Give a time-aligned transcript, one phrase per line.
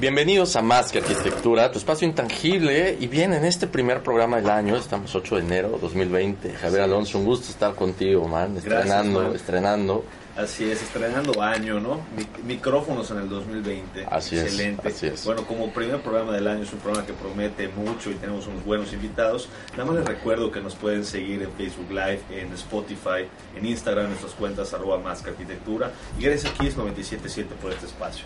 [0.00, 2.96] Bienvenidos a Más que Arquitectura, tu espacio intangible.
[2.98, 6.54] Y bien, en este primer programa del año, estamos 8 de enero 2020.
[6.54, 8.56] Javier Alonso, un gusto estar contigo, man.
[8.56, 9.34] Estrenando, man.
[9.34, 10.04] estrenando.
[10.38, 11.96] Así es, estrenando año, ¿no?
[12.16, 14.06] Mic- micrófonos en el 2020.
[14.08, 14.88] Así es, Excelente.
[14.88, 15.22] así es.
[15.26, 18.64] Bueno, como primer programa del año es un programa que promete mucho y tenemos unos
[18.64, 19.48] buenos invitados.
[19.72, 24.04] Nada más les recuerdo que nos pueden seguir en Facebook Live, en Spotify, en Instagram,
[24.04, 25.90] en nuestras cuentas arroba más que arquitectura.
[26.18, 28.24] Y gracias aquí es 977 por este espacio.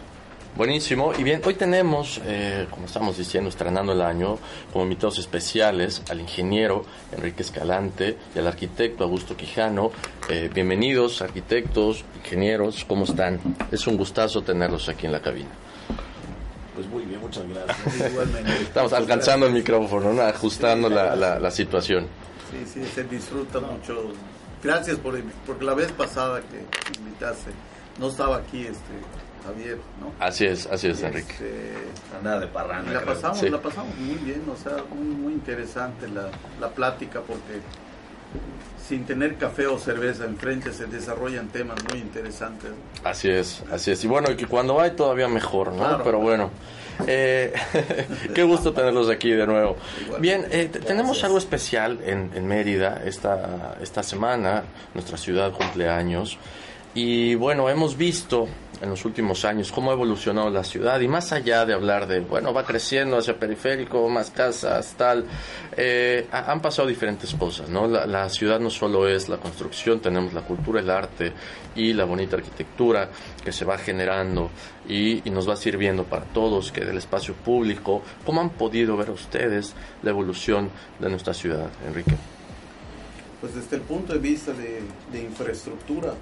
[0.56, 1.12] Buenísimo.
[1.18, 4.38] Y bien, hoy tenemos, eh, como estamos diciendo, estrenando el año,
[4.72, 9.90] como invitados especiales al ingeniero Enrique Escalante y al arquitecto Augusto Quijano.
[10.28, 13.40] Eh, bienvenidos, arquitectos, ingenieros, ¿cómo están?
[13.72, 15.48] Es un gustazo tenerlos aquí en la cabina.
[16.76, 18.10] Pues muy bien, muchas gracias.
[18.12, 18.52] Igualmente.
[18.62, 20.22] Estamos alcanzando el micrófono, ¿no?
[20.22, 22.06] ajustando la, la- la situación.
[22.52, 24.12] Sí, sí, se disfruta mucho.
[24.62, 26.64] Gracias por porque la vez pasada que
[27.00, 27.50] invitaste
[27.98, 28.80] no estaba aquí este
[29.44, 30.12] Javier, ¿no?
[30.24, 31.30] Así es, así es, Enrique.
[31.32, 31.72] Este,
[32.22, 32.90] Nada de parranda.
[32.90, 33.14] y la creo.
[33.14, 33.48] pasamos, Sí.
[33.50, 36.28] la pasamos muy bien, o sea, muy, muy interesante la,
[36.60, 37.60] la plática porque
[38.86, 42.70] sin tener café o cerveza enfrente se desarrollan temas muy interesantes.
[43.02, 44.04] Así es, así es.
[44.04, 45.78] Y bueno, y que cuando hay todavía mejor, ¿no?
[45.78, 46.04] Claro.
[46.04, 46.50] Pero bueno,
[47.06, 47.54] eh,
[48.34, 49.76] qué gusto tenerlos aquí de nuevo.
[50.20, 54.64] Bien, eh, te- tenemos algo especial en, en Mérida esta, esta semana.
[54.92, 56.36] Nuestra ciudad cumple años.
[56.94, 58.46] Y bueno, hemos visto
[58.80, 62.20] en los últimos años cómo ha evolucionado la ciudad y más allá de hablar de,
[62.20, 65.24] bueno, va creciendo hacia periférico, más casas, tal,
[65.76, 67.86] eh, ha- han pasado diferentes cosas, ¿no?
[67.88, 71.32] La, ciudad no solo es la construcción, tenemos la cultura, el arte
[71.74, 73.08] y la bonita arquitectura
[73.42, 74.50] que se va generando
[74.88, 79.10] y, y nos va sirviendo para todos, que del espacio público, ¿cómo han podido ver
[79.10, 82.14] ustedes la evolución de nuestra ciudad, Enrique?
[83.40, 86.14] Pues desde el punto de vista de, infraestructura,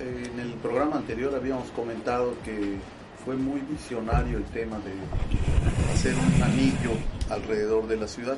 [0.00, 2.76] en el programa anterior habíamos comentado que
[3.24, 6.92] fue muy visionario el tema de hacer un anillo
[7.30, 8.36] alrededor de la ciudad.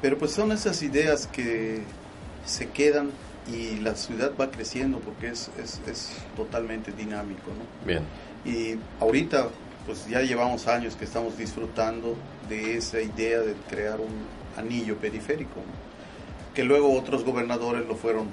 [0.00, 1.82] Pero pues son esas ideas que
[2.44, 3.10] se quedan
[3.46, 7.86] y la ciudad va creciendo porque es, es, es totalmente dinámico, ¿no?
[7.86, 8.02] Bien,
[8.44, 9.48] Y ahorita,
[9.86, 12.16] pues ya llevamos años que estamos disfrutando
[12.48, 14.26] de esa idea de crear un
[14.56, 15.84] anillo periférico, ¿no?
[16.54, 18.28] que luego otros gobernadores lo fueron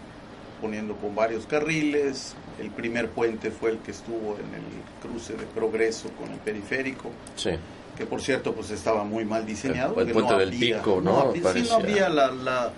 [0.61, 2.35] poniendo con varios carriles.
[2.59, 4.61] El primer puente fue el que estuvo en el
[5.01, 7.51] cruce de Progreso con el periférico, sí.
[7.97, 9.99] que por cierto pues estaba muy mal diseñado.
[9.99, 11.33] El- puente del Pico, ¿no?
[11.33, 12.71] sí, no había la, la-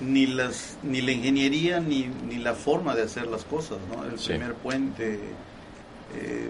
[0.00, 4.04] ni las ni la ingeniería ni, ni la forma de hacer las cosas, ¿no?
[4.04, 4.30] El Sí.
[4.30, 5.20] primer puente,
[6.16, 6.48] eh,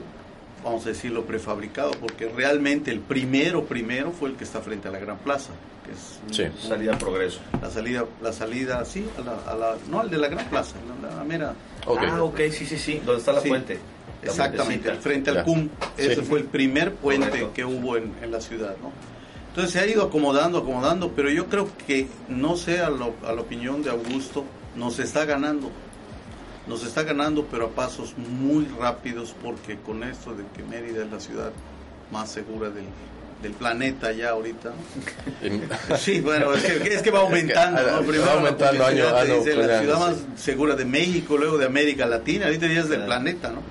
[0.65, 4.91] vamos a decirlo prefabricado, porque realmente el primero primero fue el que está frente a
[4.91, 5.51] la Gran Plaza,
[5.85, 6.45] que es Sí.
[6.69, 7.41] Salida a progreso.
[7.61, 10.75] la salida, la salida, sí, a la, a la- no al de la Gran Plaza,
[11.03, 11.55] la, la mera,
[11.87, 12.01] Ok.
[12.09, 13.03] Ah, ok, sí, sí, sí.
[13.05, 13.49] Donde está la Sí.
[13.49, 13.79] fuente.
[14.23, 15.03] La exactamente, puentecita.
[15.03, 15.45] frente al Ya.
[15.45, 15.69] CUM,
[15.99, 16.21] ese Sí.
[16.23, 17.53] fue el primer puente Correcto.
[17.53, 18.91] que hubo en, en la ciudad, ¿no?
[19.51, 23.33] Entonces se ha ido acomodando, acomodando, pero yo creo que, no sé a, lo- a
[23.33, 25.71] la opinión de Augusto, nos está ganando,
[26.67, 31.11] nos está ganando, pero a pasos muy rápidos, porque con esto de que Mérida es
[31.13, 31.51] la ciudad
[32.11, 32.85] más segura del,
[33.45, 34.73] del planeta ya ahorita,
[35.99, 39.39] Sí, bueno, es que, es que va aumentando, ah, Primero va aumentando año- te año
[39.39, 43.05] dice la ciudad más segura de México, luego de América Latina, ahorita ya es del
[43.05, 43.07] Claro.
[43.07, 43.63] planeta, ¿no?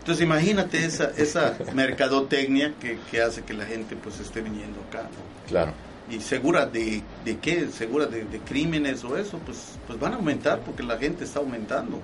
[0.00, 5.02] Entonces imagínate esa, esa mercadotecnia que, que hace que la gente pues esté viniendo acá,
[5.04, 5.48] ¿no?
[5.48, 5.72] claro.
[6.10, 10.16] Y segura de, de qué, segura de, de crímenes o eso, pues, pues van a
[10.16, 12.02] aumentar porque la gente está aumentando.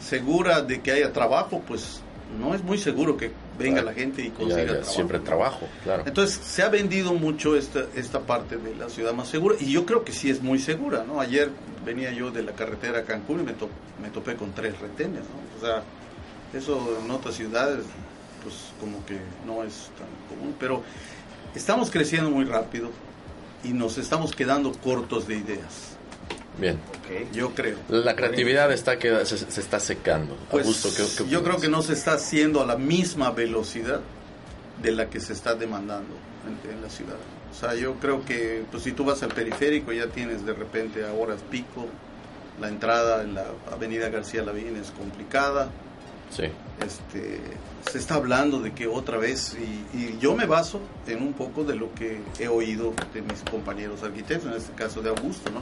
[0.00, 2.02] Segura de que haya trabajo, pues
[2.40, 3.86] no es muy seguro que venga Claro.
[3.88, 4.90] la gente y consiga trabajo.
[4.92, 6.02] siempre trabajo, claro.
[6.06, 9.86] Entonces se ha vendido mucho esta, esta parte de la ciudad más segura y yo
[9.86, 11.20] creo que sí es muy segura, ¿no?
[11.20, 11.50] Ayer
[11.84, 13.70] venía yo de la carretera a Cancún y me, to-
[14.02, 15.56] me topé con tres retenes, ¿no?
[15.58, 15.82] O sea,
[16.52, 17.84] eso en otras ciudades
[18.42, 20.82] pues como que no es tan común, pero
[21.54, 22.90] estamos creciendo muy rápido
[23.64, 25.95] y nos estamos quedando cortos de ideas.
[26.58, 26.78] Bien.
[27.32, 27.76] Yo creo.
[27.88, 30.36] La creatividad está que se, está secando.
[30.50, 30.66] Pues,
[31.28, 34.00] yo creo que no se está haciendo a la misma velocidad
[34.82, 36.14] de la que se está demandando
[36.70, 37.16] en, la ciudad.
[37.50, 41.04] O sea, yo creo que pues, si tú vas al periférico ya tienes de repente
[41.04, 41.86] a horas pico,
[42.60, 45.68] la entrada en la avenida García Lavín es complicada.
[46.30, 46.44] Sí.
[46.84, 47.40] Este,
[47.90, 49.56] se está hablando de que otra vez,
[49.94, 54.02] y, yo me baso en un poco de lo que he oído de mis compañeros
[54.02, 55.60] arquitectos, en este caso de Augusto, ¿no?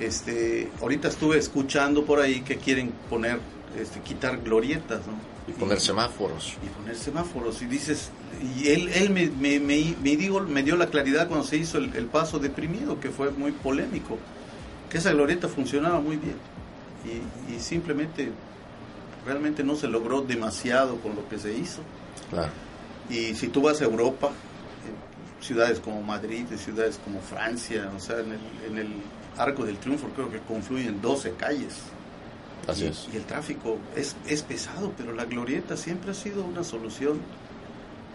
[0.00, 3.38] Este, ahorita estuve escuchando por ahí que quieren poner,
[3.80, 5.14] este, quitar glorietas, ¿no?
[5.48, 6.54] Y poner semáforos.
[6.62, 7.62] Y poner semáforos.
[7.62, 8.10] Y dices,
[8.58, 11.94] y él, él me, me, me, digo, me dio la claridad cuando se hizo el,
[11.94, 14.18] el, paso deprimido, que fue muy polémico,
[14.90, 16.36] que esa glorieta funcionaba muy bien.
[17.04, 18.32] Y, y simplemente
[19.24, 21.80] realmente no se logró demasiado con lo que se hizo.
[22.30, 22.50] Claro.
[23.08, 24.30] Y si tú vas a Europa,
[25.40, 28.40] ciudades como Madrid, ciudades como Francia, o sea, en el,
[28.70, 28.88] en el
[29.38, 31.74] Arco del Triunfo creo que confluyen 12 calles.
[32.66, 33.08] Así y, es.
[33.12, 37.20] Y el tráfico es, es pesado, pero la glorieta siempre ha sido una solución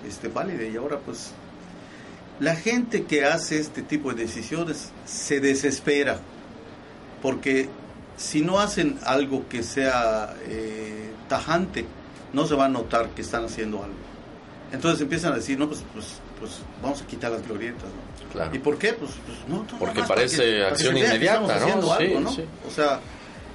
[0.07, 0.63] este, válida.
[0.63, 1.31] Y ahora pues
[2.39, 6.19] la gente que hace este tipo de decisiones se desespera
[7.21, 7.69] porque
[8.17, 11.85] si no hacen algo que sea eh, tajante,
[12.33, 13.95] no se va a notar que están haciendo algo.
[14.71, 18.31] Entonces empiezan a decir, no, pues, pues, pues vamos a quitar las glorietas, ¿no?
[18.33, 18.55] Claro.
[18.55, 18.93] ¿Y por qué?
[18.93, 21.93] Pues, pues no, Porque parece acción inmediata, ¿no?
[21.93, 22.29] Algo, ¿no?
[22.67, 22.99] O sea,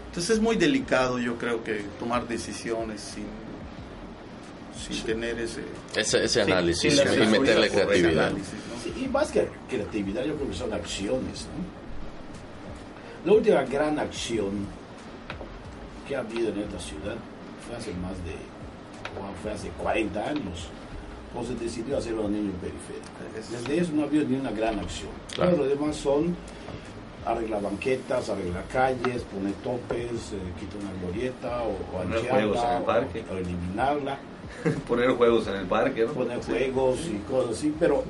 [0.06, 3.26] entonces es muy delicado, yo creo que tomar decisiones sin,
[4.88, 5.62] sin tener ese...
[5.94, 8.32] Ese, ese análisis y meterle creatividad.
[8.96, 11.86] y más que creatividad, yo creo que son acciones, ¿no?
[13.26, 14.66] La última gran acción
[16.06, 17.16] que ha habido en esta ciudad
[17.66, 18.36] fue hace más de,
[19.42, 20.68] fue hace 40 años,
[21.32, 23.50] cuando se decidió hacer los niños periféricos.
[23.50, 25.11] Desde eso no ha habido ni una gran acción.
[25.34, 25.56] Claro.
[25.56, 26.37] lo demás son
[27.26, 34.19] arreglar banquetas, arreglar calles, poner topes, eh, quitar una glorieta o, o, o eliminarla.
[34.88, 36.12] poner juegos en el parque, ¿no?
[36.12, 38.05] Poner juegos y cosas así, pero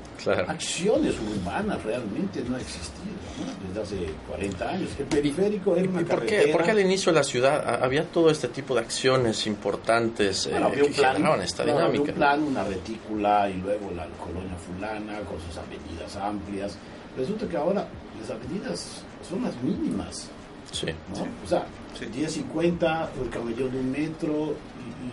[0.46, 3.25] acciones urbanas realmente no ha existido
[3.68, 3.96] desde hace
[4.28, 4.90] 40 años.
[4.98, 8.30] El periférico era una por qué, por qué al inicio de la ciudad había todo
[8.30, 11.86] este tipo de acciones importantes bueno, eh, que plan, esta dinámica?
[11.86, 16.76] Había un plan, una retícula y luego la colonia fulana con sus avenidas amplias.
[17.16, 17.86] Resulta que ahora
[18.20, 20.28] las avenidas son las mínimas.
[20.72, 20.86] Sí.
[20.86, 21.26] ¿no?
[21.44, 21.66] O sea,
[22.00, 24.54] 10.50, el camellón de un metro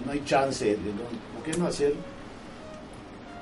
[0.02, 0.66] y, no hay chance.
[0.66, 1.94] De, ¿Por qué no hacer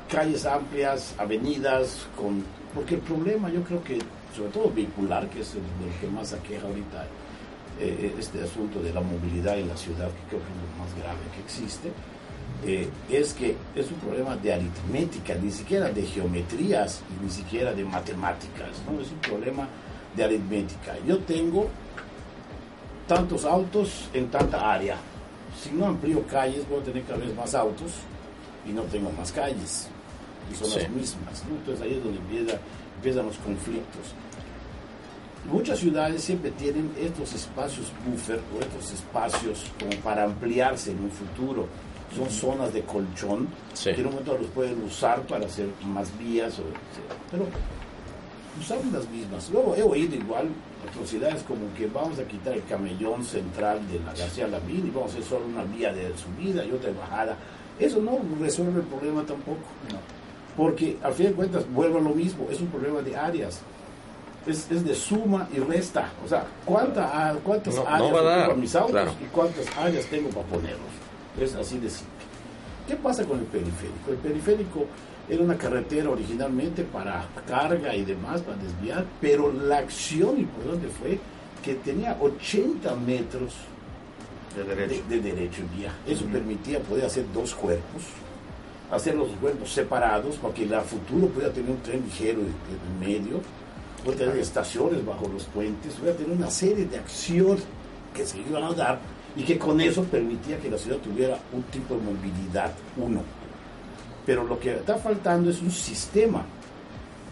[0.09, 2.43] calles amplias, avenidas, con
[2.73, 3.99] porque el problema yo creo que,
[4.35, 5.61] sobre todo vehicular, que es el,
[5.99, 7.05] que más aqueja ahorita
[7.79, 10.95] eh, este asunto de la movilidad en la ciudad, que creo que es lo más
[10.95, 11.91] grave que existe,
[12.65, 17.73] eh, es que es un problema de aritmética, ni siquiera de geometrías y ni siquiera
[17.73, 19.01] de matemáticas, ¿no?
[19.01, 19.67] es un problema
[20.15, 20.95] de aritmética.
[21.07, 21.67] Yo tengo
[23.07, 24.97] tantos autos en tanta área.
[25.59, 27.91] Si no amplío calles, voy a tener cada vez más autos
[28.67, 29.87] y no tengo más calles.
[30.51, 31.43] Y son las mismas.
[31.49, 32.19] Entonces ahí es donde
[33.01, 34.13] empiezan los conflictos.
[35.51, 41.09] Muchas ciudades siempre tienen estos espacios buffer o estos espacios como para ampliarse en un
[41.09, 41.67] futuro.
[42.15, 43.47] Son zonas de colchón
[43.83, 46.59] que en un momento los pueden usar para hacer más vías.
[46.59, 46.63] O,
[47.31, 47.47] pero
[48.59, 49.49] usamos las mismas.
[49.49, 50.49] Luego he oído igual
[50.87, 55.09] atrocidades como que vamos a quitar el camellón central de la García Lavín y vamos
[55.09, 57.35] a hacer solo una vía de subida y otra de bajada.
[57.79, 59.63] Eso no resuelve el problema tampoco.
[60.55, 63.61] Porque al fin de cuentas vuelvo a lo mismo, es un problema de áreas.
[64.45, 66.09] Es, de suma y resta.
[66.25, 70.91] O sea, ¿cuánta, ¿cuántas áreas tengo para mis autos y cuántas áreas tengo para ponerlos?
[71.39, 72.21] Es así de simple.
[72.87, 74.11] ¿Qué pasa con el periférico?
[74.11, 74.85] El periférico
[75.29, 81.19] era una carretera originalmente para carga y demás, para desviar, pero la acción importante fue
[81.63, 83.53] que tenía 80 metros
[84.55, 85.93] de derecho, de, derecho en vía.
[86.05, 88.03] Eso permitía poder hacer dos cuerpos,
[88.91, 93.41] hacer los cuerpos separados para que la futuro pudiera tener un tren ligero en medio,
[94.03, 97.63] pudiera tener estaciones bajo los puentes, pudiera tener una serie de acciones
[98.13, 98.99] que se iban a dar
[99.35, 103.21] y que con eso permitía que la ciudad tuviera un tipo de movilidad, uno
[104.25, 106.45] pero lo que está faltando es un sistema.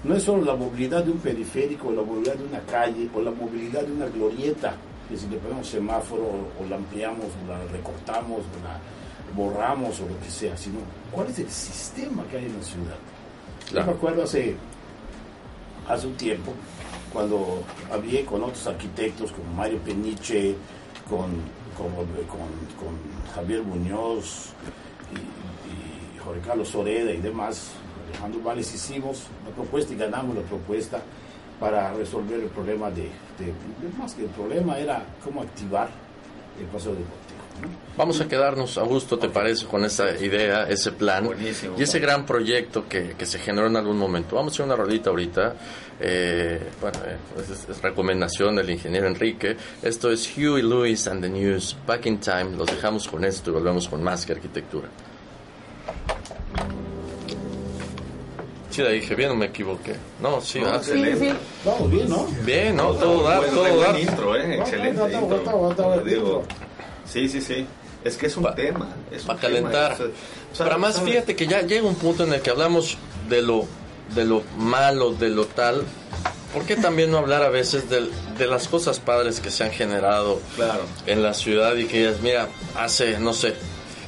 [0.03, 3.21] No es solo la movilidad de un periférico, o la movilidad de una calle, o
[3.21, 4.73] la movilidad de una glorieta,
[5.07, 8.79] que si le ponemos semáforo, o, la ampliamos, o la recortamos, o la
[9.39, 10.79] borramos, o lo que sea, sino
[11.11, 12.97] cuál es el sistema que hay en la ciudad.
[13.71, 14.55] Yo me acuerdo hace,
[15.87, 16.53] hace un tiempo,
[17.13, 20.55] cuando había con otros arquitectos como Mario Peniche,
[21.09, 21.29] con,
[21.77, 24.49] con, con Javier Muñoz,
[26.23, 27.71] Jorge Carlos Soreda y demás,
[28.09, 31.01] Alejandro Vales, hicimos la propuesta y ganamos la propuesta
[31.59, 33.09] para resolver el problema de,
[33.97, 35.89] más que el problema era cómo activar
[36.59, 37.28] el paseo deportivo.
[37.97, 41.29] Vamos a quedarnos a gusto, ¿te parece, con esa idea, ese plan
[41.77, 44.37] y ese gran proyecto que, que, se generó en algún momento?
[44.37, 45.55] Vamos a hacer una rodita ahorita.
[45.99, 49.57] Eh, bueno, eh, es, recomendación del ingeniero Enrique.
[49.81, 52.55] Esto es Huey Lewis and the News, Back in Time.
[52.55, 54.87] Los dejamos con esto y volvemos con más que arquitectura.
[58.69, 59.95] Sí, la dije bien o me equivoqué.
[60.21, 61.33] No, sí, no, excelente.
[61.65, 62.27] Vamos bien, ¿no?
[62.45, 62.93] Bien, ¿no?
[62.93, 63.99] Todo da, todo da.
[63.99, 64.59] intro, ¿eh?
[64.59, 66.01] Excelente intro.
[66.05, 66.43] Digo,
[67.11, 67.65] sí, sí, sí.
[68.03, 68.95] Es que es un tema.
[69.11, 69.97] Es para calentar.
[70.57, 72.97] Para más, fíjate que ya llega un punto en el que hablamos
[73.27, 73.65] de lo,
[74.15, 75.83] de lo malo, de lo tal.
[76.53, 79.71] ¿Por qué también no hablar a veces de, de las cosas padres que se han
[79.71, 80.81] generado claro.
[81.05, 83.53] en la ciudad y que, mira, hace, no sé,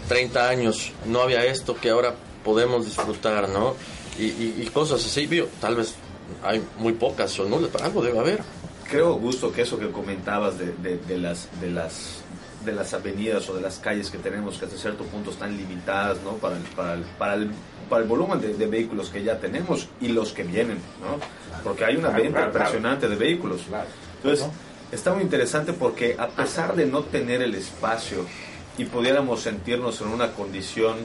[0.07, 3.75] 30 años no había esto que ahora podemos disfrutar, ¿no?
[4.17, 5.29] y, cosas así,
[5.59, 5.95] tal vez
[6.43, 8.39] hay muy pocas o nulas, pero algo debe haber.
[8.89, 12.20] Creo, Gusto, que eso que comentabas de, de, las, de, las,
[12.65, 16.21] de las avenidas o de las calles que tenemos, que hasta cierto punto están limitadas
[16.23, 16.33] ¿no?
[16.33, 17.51] para, el, para, el, para, el,
[17.89, 21.19] para el volumen de, vehículos que ya tenemos y los que vienen, ¿no?
[21.63, 23.61] porque hay una venta impresionante de vehículos.
[24.17, 24.47] Entonces,
[24.91, 28.25] está muy interesante porque a pesar de no tener el espacio
[28.77, 30.95] y pudiéramos sentirnos en una condición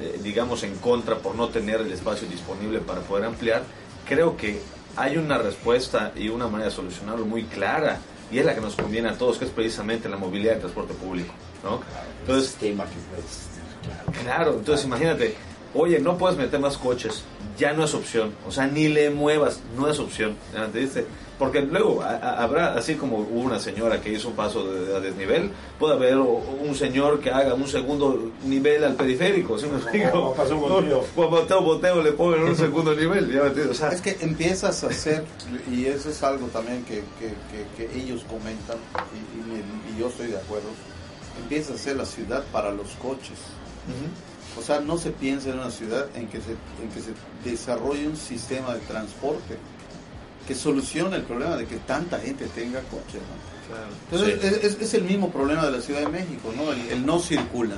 [0.00, 3.64] eh, digamos, en contra por no tener el espacio disponible para poder ampliar,
[4.06, 4.60] creo que
[4.94, 7.98] hay una respuesta y una manera de solucionarlo muy clara
[8.30, 10.94] y es la que nos conviene a todos, que es precisamente la movilidad de transporte
[10.94, 11.32] público.
[11.64, 11.80] ¿no?
[12.20, 12.56] Entonces,
[14.22, 15.34] claro, entonces imagínate,
[15.74, 17.24] oye, no puedes meter más coches,
[17.58, 20.36] ya no es opción, o sea, ni le muevas, no es opción.
[20.72, 21.06] Te dice,
[21.38, 25.50] porque luego habrá, así como hubo una señora que hizo un paso de, a desnivel,
[25.78, 30.34] puede haber un señor que haga un segundo nivel al periférico, ¿sí me explico?
[30.34, 30.62] pasó un
[31.14, 35.24] boteo, boteo, le ponen un segundo nivel, ya o sea, Es que empiezas a hacer,
[35.70, 37.32] y eso es algo también que, que,
[37.76, 38.78] que, ellos comentan,
[39.14, 40.68] y, y, yo estoy de acuerdo,
[41.40, 43.38] empieza a ser la ciudad para los coches.
[44.58, 47.12] O sea, no se piensa en una ciudad en que se, en que se
[47.48, 49.56] desarrolle un sistema de transporte
[50.48, 53.18] que solucione el problema de que tanta gente tenga coche.
[54.10, 56.72] Entonces es, el mismo problema de la Ciudad de México, ¿no?
[56.72, 57.76] El, no circula.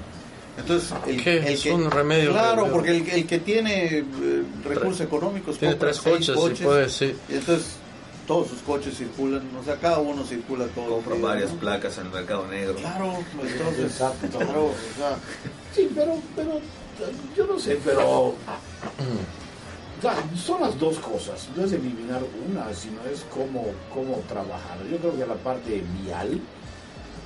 [0.57, 2.31] Entonces, el, el es un remedio.
[2.31, 4.05] Claro, porque el, que tiene eh,
[4.65, 7.13] recursos económicos tiene tres coches, puede, sí.
[7.29, 7.73] y entonces
[8.29, 11.01] todos sus coches circulan, o sea, cada uno circula todo.
[11.01, 12.77] Compra varias placas en el mercado negro.
[12.77, 13.97] Claro, entonces,
[14.31, 15.17] claro, o sea,
[15.75, 16.61] sí, pero, pero,
[17.37, 18.37] yo no sé, pero
[20.37, 24.79] son las dos cosas, no es eliminar una, sino es cómo, cómo trabajar.
[24.91, 26.41] Yo creo que la parte vial,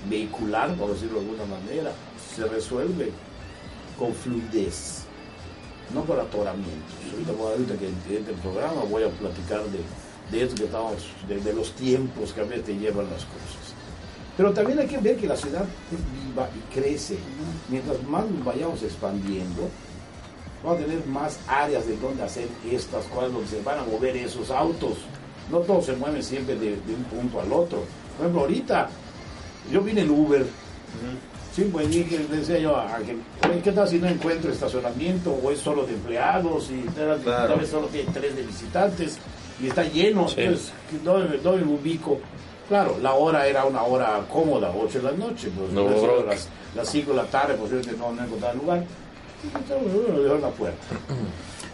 [0.08, 1.92] vehicular, por decirlo de alguna manera,
[2.34, 3.12] se resuelve
[3.98, 5.04] con fluidez,
[5.94, 6.94] no con atoramientos.
[7.38, 9.80] Ahorita, que entiende el programa voy a platicar de,
[10.36, 10.94] de esto que estamos,
[11.28, 13.74] de, los tiempos que a veces te llevan las cosas.
[14.36, 17.18] Pero también hay que ver que la ciudad es viva y crece.
[17.68, 19.68] Mientras más nos vayamos expandiendo,
[20.64, 24.16] vamos a tener más áreas de donde hacer estas cosas, donde se van a mover
[24.16, 24.94] esos autos.
[25.50, 27.80] No todos se mueven siempre de, un punto al otro.
[28.16, 28.88] Por ejemplo, ahorita
[29.70, 30.46] yo vine en Uber.
[31.54, 32.98] Sí, pues dije, decía yo a
[33.62, 37.86] ¿qué tal si no encuentro estacionamiento o es solo de empleados y tal vez solo
[37.88, 39.18] tiene tres de visitantes
[39.60, 40.26] y está lleno?
[40.36, 40.72] Entonces,
[41.04, 42.18] ¿dónde, ¿dónde, me ubico?
[42.68, 45.86] Claro, la hora era una hora cómoda, 8 de la noche, pues, no,
[46.24, 48.84] las, las 5 de la tarde, posiblemente no, no encontrar lugar
[50.40, 50.86] la puerta.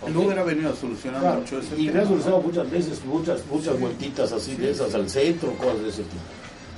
[0.07, 3.45] El Uber ha venido a solucionar mucho ese Y me ha solucionado muchas veces, muchas,
[3.47, 6.23] muchas vueltitas así de esas al centro, cosas de ese tipo.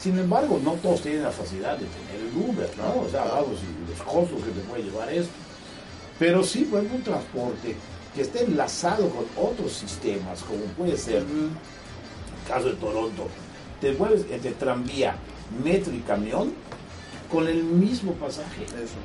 [0.00, 3.02] Sin embargo, no todos tienen la facilidad de tener el Uber, ¿no?
[3.02, 5.32] O sea, vamos, y los costos que te puede llevar esto.
[6.18, 7.76] Pero sí, puede un transporte
[8.14, 13.28] que esté enlazado con otros sistemas, como puede ser, el caso de Toronto,
[13.80, 15.14] te mueves entre tranvía,
[15.64, 16.52] metro y camión
[17.30, 18.64] con el mismo pasaje.
[18.64, 18.98] Eso.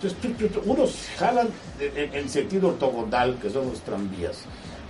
[0.00, 1.48] Entonces, unos jalan
[1.80, 4.42] en, sentido ortogonal, que son los tranvías.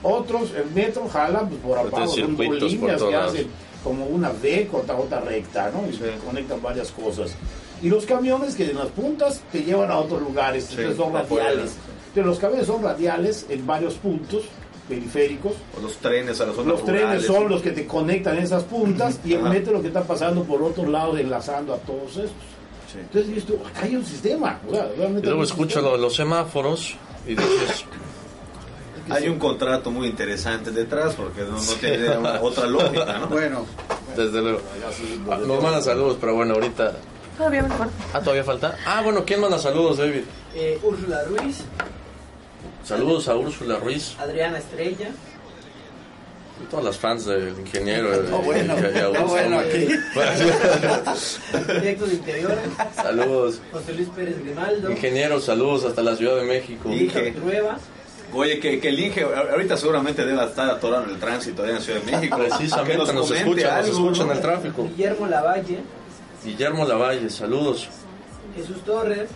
[0.03, 3.47] Otros, el metro, jalan pues, por abajo, son líneas que hacen
[3.83, 5.89] como una V con otra recta, ¿no?
[5.89, 7.35] Y se conectan varias cosas.
[7.81, 11.77] Y los camiones que en las puntas te llevan a otros lugares, entonces son radiales.
[12.15, 14.43] Pero los camiones son radiales en varios puntos
[14.89, 15.53] periféricos.
[15.77, 19.21] O los trenes a las Los trenes son los que te conectan en esas puntas
[19.25, 22.58] y el metro lo que está pasando por otro lado enlazando a todos estos.
[22.95, 24.61] Entonces dices acá hay un sistema.
[24.69, 27.85] y luego escucho los, semáforos y dices...
[29.11, 32.11] Hay un contrato muy interesante detrás porque no, tiene
[32.43, 33.29] otra lógica, ¿no?
[33.29, 33.65] Bueno,
[34.15, 34.61] desde luego.
[35.31, 36.93] Ah, nos mandan saludos, pero bueno, ahorita.
[37.39, 37.95] Todavía me falta.
[38.13, 38.77] Ah, todavía falta.
[38.85, 40.25] Ah, bueno, ¿quién manda saludos, David?
[40.55, 41.63] Eh, Úrsula Ruiz.
[42.85, 44.15] Saludos a Úrsula Ruiz.
[44.19, 45.11] Adriana Estrella.
[46.71, 48.09] Todas las fans del ingeniero.
[48.31, 48.75] No, bueno,
[49.13, 49.89] no, bueno, aquí.
[51.81, 52.57] Directo de interior.
[52.95, 53.61] Saludos.
[53.73, 54.91] José Luis Pérez Grimaldo.
[54.91, 56.91] Ingeniero, saludos hasta la Ciudad de México.
[56.93, 57.35] Inge.
[58.35, 61.81] Oye, que, que el Inge ahorita seguramente debe estar atorado en el tránsito allá en
[61.83, 62.37] Ciudad de México.
[62.37, 64.85] Precisamente, Que nos, comente escucha, nos algo, escucha en el tráfico.
[64.85, 65.79] Guillermo Lavalle.
[66.45, 67.89] Guillermo Lavalle, saludos.
[68.55, 69.29] Jesús Torres.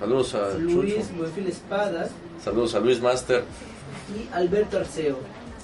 [0.00, 1.14] Saludos a Luis Chucho.
[1.16, 2.10] Buenfil Espadas.
[2.42, 3.44] Saludos a Luis Master.
[4.16, 5.18] Y Alberto Arceo.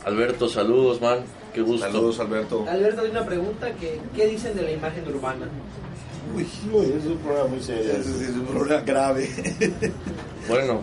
[0.05, 1.21] Alberto, saludos, man.
[1.55, 1.87] Qué gusto.
[1.87, 2.65] Saludos, Alberto.
[2.69, 5.47] Alberto, hay una pregunta que ¿qué dicen de la imagen urbana?
[6.35, 7.93] Uy, uy, es un problema muy serio.
[7.93, 9.29] Es un problema grave.
[10.47, 10.83] Bueno,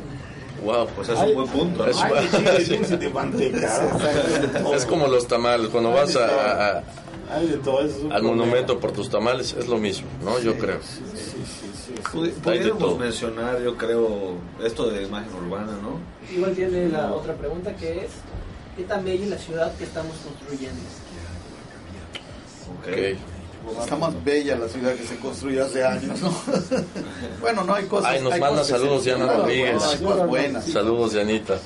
[0.65, 0.87] wow.
[0.95, 1.83] Pues es un buen punto.
[1.83, 1.93] Ay.
[4.73, 5.69] Es como los tamales.
[5.69, 6.83] Cuando vas a-
[7.31, 8.19] al problema.
[8.21, 10.39] monumento por tus tamales, es lo mismo, ¿no?
[10.39, 10.79] Yo creo.
[12.77, 12.97] Todo.
[12.97, 15.99] mencionar, yo creo, esto de imagen urbana, ¿no?
[16.33, 18.11] Igual tiene la otra pregunta que es
[18.75, 20.81] ¿qué tan bella es la ciudad que estamos construyendo?
[22.79, 23.17] Ok.
[23.79, 26.33] Está más bella la ciudad que se construyó hace años, ¿no?
[27.41, 28.11] bueno, no hay cosas.
[28.11, 30.01] Ay, nos hay manda saludos Diana Rodríguez.
[30.01, 30.65] bueno, buenas.
[30.65, 31.59] Saludos, Dianita.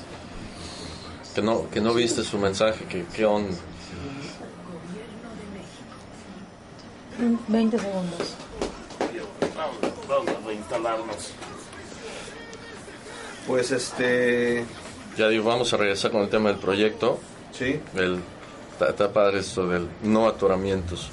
[1.33, 3.55] Que no, que no viste su mensaje, que qué onda.
[7.47, 8.35] 20 segundos.
[10.07, 11.31] Vamos a reinstalarnos.
[13.47, 14.65] Pues este.
[15.17, 17.19] Ya digo, vamos a regresar con el tema del proyecto.
[17.51, 17.79] Sí.
[17.95, 18.19] El,
[18.73, 21.09] está, está padre esto del no atoramientos.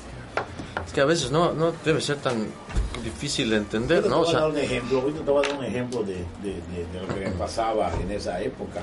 [0.85, 2.47] Es que a veces no, no debe ser tan
[3.05, 4.21] difícil de entender, ¿no?
[4.21, 6.03] O te voy a sea, dar un ejemplo, ahorita te voy a dar un ejemplo
[6.03, 8.83] de, de, de, de lo que me pasaba en esa época,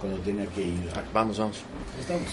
[0.00, 0.90] cuando tenía que ir.
[1.12, 1.58] vamos, vamos.
[2.00, 2.28] Estamos.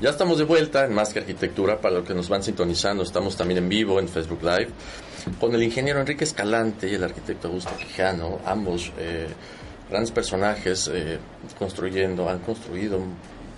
[0.00, 1.78] Ya estamos de vuelta en Más que Arquitectura.
[1.78, 4.68] Para los que nos van sintonizando, estamos también en vivo en Facebook Live
[5.38, 9.26] con el ingeniero Enrique Escalante y el arquitecto Augusto Quijano, ambos eh,
[9.90, 11.18] grandes personajes eh,
[11.58, 12.98] construyendo, han construido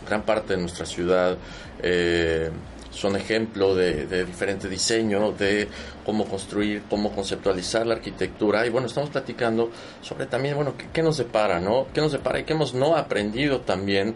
[0.05, 1.37] gran parte de nuestra ciudad.
[1.81, 2.51] eh,
[2.91, 5.67] son ejemplo de, diferente diseño, de
[6.05, 8.67] cómo construir, cómo conceptualizar la arquitectura.
[8.67, 9.71] Y bueno, estamos platicando
[10.03, 11.87] sobre también, bueno, qué, qué nos depara, ¿no?
[11.95, 14.15] ¿Qué nos depara y qué hemos no aprendido también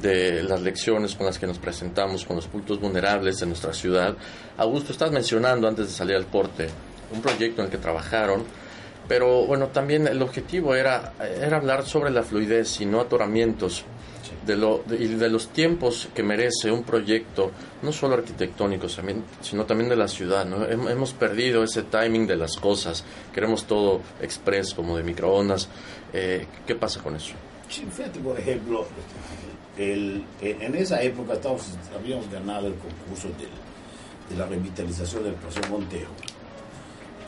[0.00, 4.14] de las lecciones con las que nos presentamos con los puntos vulnerables de nuestra ciudad.
[4.56, 6.68] Augusto, estás mencionando antes de salir al corte
[7.12, 8.44] un proyecto en el que trabajaron,
[9.06, 13.84] pero bueno, también el objetivo era, era hablar sobre la fluidez y no atoramientos
[14.46, 17.50] de lo, de- y de los tiempos que merece un proyecto,
[17.82, 18.88] no solo arquitectónico,
[19.42, 20.44] sino también de la ciudad.
[20.44, 20.66] ¿no?
[20.66, 25.68] Hem- Hemos perdido ese timing de las cosas, queremos todo express, como de microondas.
[26.12, 27.34] Eh, ¿Qué pasa con eso?
[27.68, 28.86] Sí, Fíjate, por ejemplo,
[29.78, 33.48] el- en en esa época estábamos, habíamos ganado el concurso del-
[34.30, 36.12] de la revitalización del Paseo Montejo.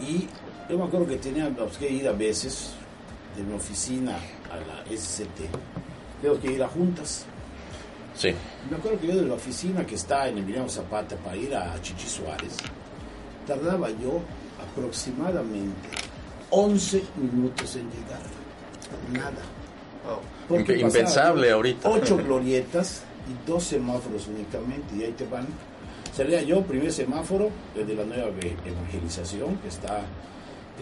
[0.01, 0.27] Y
[0.71, 2.71] yo me acuerdo que teníamos que ir a veces
[3.37, 4.17] de mi oficina
[4.51, 5.49] a la SCT.
[6.23, 7.25] Tengo que ir a juntas.
[8.15, 8.35] Sí,
[8.71, 11.79] Me acuerdo que yo de la oficina que está en Emiliano Zapata para ir a
[11.83, 12.57] Chichi Suárez,
[13.47, 14.23] tardaba yo
[14.71, 15.89] aproximadamente
[16.51, 18.23] 11 minutos en llegar.
[19.13, 19.43] Nada.
[20.49, 21.89] Pasaba impensable ahorita.
[21.89, 25.47] Ocho glorietas y dos semáforos únicamente, y ahí te van.
[26.15, 28.29] Salía yo, primer semáforo, desde la nueva
[28.65, 29.99] evangelización, que está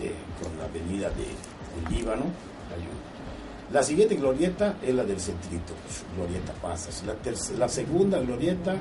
[0.01, 2.25] eh, con la avenida de, del Líbano.
[3.73, 5.73] La siguiente glorieta es la del Centrito,
[6.17, 7.03] Glorieta Pasas.
[7.05, 7.17] La,
[7.59, 8.77] la segunda glorieta,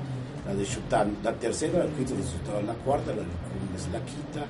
[0.46, 1.18] la de Chután.
[1.24, 2.68] La tercera, el Cristo de Chután.
[2.68, 4.46] La cuarta, la de Cumbres, La Quita.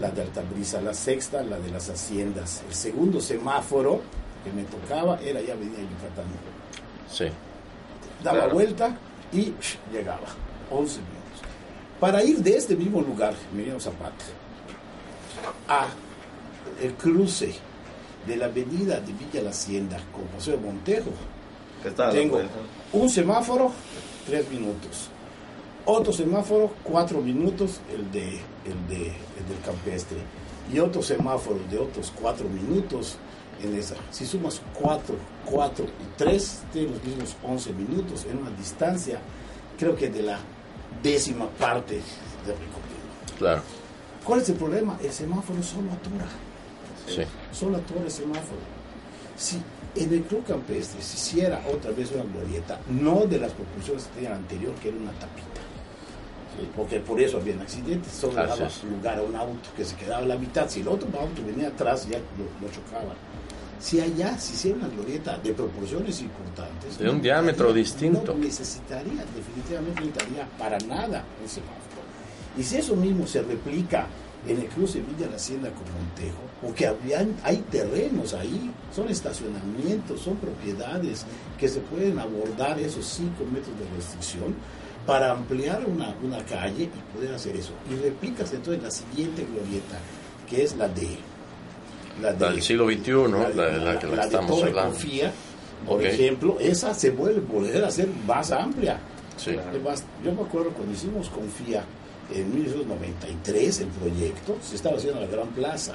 [0.00, 0.80] La de Altabrisa.
[0.80, 2.62] La sexta, la de las Haciendas.
[2.68, 4.00] El segundo semáforo
[4.44, 6.26] que me tocaba era ya Avenida Yucatán.
[7.10, 7.26] sí.
[8.22, 8.54] Daba Claro.
[8.54, 8.96] vuelta
[9.32, 10.26] y psh, llegaba.
[10.70, 11.20] 11 minutos.
[12.00, 14.24] Para ir de este mismo lugar, Miriam Zapata,
[15.68, 15.86] a
[16.82, 17.54] el cruce
[18.26, 21.10] de la avenida de Villa La Hacienda con Paseo Montejo,
[22.12, 22.40] tengo
[22.92, 23.72] un semáforo,
[24.26, 25.10] tres minutos.
[25.84, 30.16] Otro semáforo, cuatro minutos, el, de, el, de, el del campestre.
[30.72, 33.16] Y otro semáforo de otros cuatro minutos
[33.64, 33.96] en esa.
[34.10, 39.18] Si sumas cuatro, cuatro y tres, tienes los mismos 11 minutos en una distancia,
[39.78, 40.38] creo que de la
[41.02, 43.38] décima parte de recorrido.
[43.38, 43.62] Claro,
[44.24, 44.98] ¿Cuál es el problema?
[45.02, 46.24] El semáforo solo atura
[47.06, 47.22] sí.
[47.52, 48.60] solo actúa el semáforo.
[49.36, 49.60] Si
[49.96, 54.14] en el club campestre se hiciera otra vez una glorieta, no de las proporciones que
[54.14, 55.60] tenía la anterior, que era una tapita,
[56.58, 56.68] ¿sí?
[56.74, 60.26] porque por eso habían accidentes, solo daba lugar a un auto que se quedaba a
[60.26, 63.16] la mitad, si el otro auto venía atrás ya lo, lo chocaban.
[63.84, 68.32] Si allá se hiciera una glorieta de proporciones importantes, De un no diámetro distinto.
[68.32, 72.00] No necesitaría, definitivamente no necesitaría para nada un semáforo.
[72.56, 74.06] Y si eso mismo se replica
[74.48, 80.18] en el cruce Villa la Hacienda con Montejo, porque habían, hay terrenos ahí, son estacionamientos,
[80.18, 81.26] son propiedades
[81.60, 84.54] que se pueden abordar esos 5 metros de restricción
[85.06, 87.72] para ampliar una, una calle y poder hacer eso.
[87.90, 89.98] Y replicas entonces la siguiente glorieta,
[90.48, 91.33] que es la de...
[92.22, 93.12] La del siglo XXI,
[93.54, 94.90] la, la, que la, estamos de hablando.
[94.90, 95.32] Confía,
[95.86, 98.98] por ejemplo, esa se vuelve poder hacer más amplia.
[99.36, 99.56] Sí.
[100.24, 101.84] yo me acuerdo cuando hicimos Confía
[102.32, 105.94] en 1993 el proyecto, se estaba haciendo la Gran Plaza.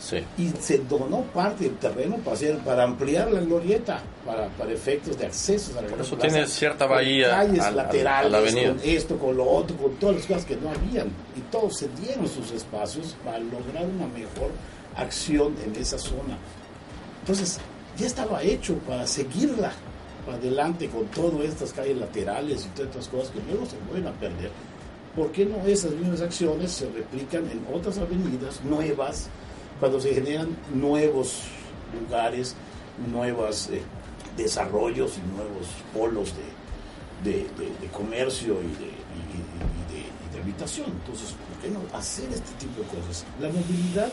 [0.00, 0.24] Sí.
[0.38, 5.18] Y se donó parte del terreno para, hacer, para ampliar la glorieta, para, para efectos
[5.18, 7.28] de acceso a la Por eso tiene cierta bahía.
[7.28, 11.08] Calles laterales, con esto, con lo otro, con todas las cosas que no habían.
[11.36, 14.50] Y todos se dieron sus espacios para lograr una mejor
[14.96, 16.38] acción en esa zona.
[17.20, 17.60] Entonces,
[17.98, 19.70] ya estaba hecho para seguirla
[20.24, 24.08] para adelante con todas estas calles laterales y todas estas cosas que luego se vuelven
[24.08, 24.50] a perder.
[25.14, 29.28] ¿Por qué no esas mismas acciones se replican en otras avenidas nuevas,
[29.80, 31.44] cuando se generan nuevos
[31.98, 32.54] lugares,
[33.10, 33.82] nuevos eh,
[34.36, 36.34] desarrollos y nuevos polos
[37.24, 39.00] de, de, comercio y de,
[40.40, 40.86] habitación?
[40.86, 43.24] Entonces, ¿por qué no hacer este tipo de cosas?
[43.40, 44.10] La movilidad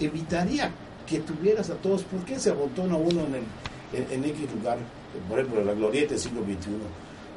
[0.00, 0.70] evitaría
[1.06, 4.78] que tuvieras a todos, ¿por qué se abotona uno en, el, en, X lugar?
[5.28, 6.70] Por ejemplo, en la glorieta del siglo XXI.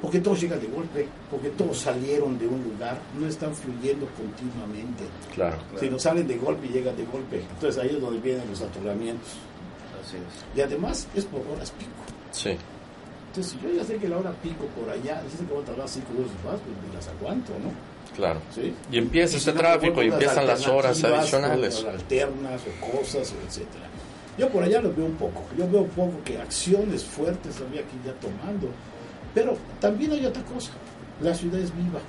[0.02, 5.04] Porque todos llegan de golpe, porque todos salieron de un lugar, no están fluyendo continuamente.
[5.34, 5.58] Claro.
[5.80, 7.42] Si no salen de golpe y llegan de golpe.
[7.42, 9.30] Entonces ahí es donde vienen los atoramientos.
[10.02, 10.58] Así es.
[10.58, 11.92] Y además es por horas pico.
[12.32, 12.58] Sí.
[13.30, 15.88] Entonces, yo ya sé que la hora pico por allá, dice que voy a tardar
[15.88, 17.72] cinco minutos más, pues las aguanto, ¿no?
[18.16, 18.42] Claro.
[18.92, 21.86] Y empieza ese tráfico y empiezan las horas adicionales.
[21.86, 23.86] Alternas o cosas, etcétera.
[24.38, 25.44] Yo por allá lo veo un poco.
[25.58, 28.70] Yo veo un poco que acciones fuertes había aquí ya tomando.
[29.34, 30.72] Pero también hay otra cosa.
[31.22, 32.00] La ciudad es viva.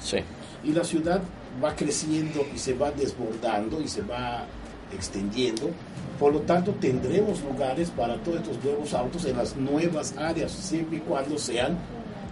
[0.00, 0.18] Sí.
[0.64, 1.20] Y la ciudad
[1.62, 4.44] va creciendo y se va desbordando y se va
[4.92, 5.70] extendiendo.
[6.18, 10.98] Por lo tanto, tendremos lugares para todos estos nuevos autos en las nuevas áreas, siempre
[10.98, 11.78] y cuando sean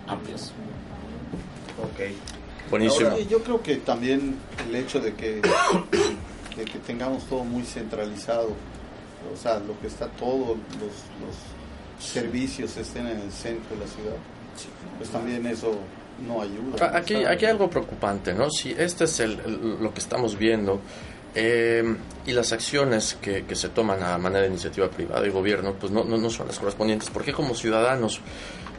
[0.07, 0.53] amplias.
[1.83, 2.11] Ok.
[2.71, 3.17] Buenísimo.
[3.29, 4.37] yo creo que también
[4.69, 5.41] el hecho de que,
[6.57, 8.49] de que tengamos todo muy centralizado,
[9.33, 11.37] o sea, lo que está todos los, los
[11.99, 14.17] servicios estén en el centro de la ciudad,
[14.99, 15.79] pues también eso
[16.27, 16.97] no ayuda.
[16.97, 18.51] Aquí, aquí hay algo preocupante, ¿no?
[18.51, 20.81] Si este es el, lo que estamos viendo
[21.35, 21.85] eh,
[22.25, 25.93] y las acciones que, que, se toman a manera de iniciativa privada y gobierno, pues
[25.93, 28.21] no, no, no son las correspondientes, porque como ciudadanos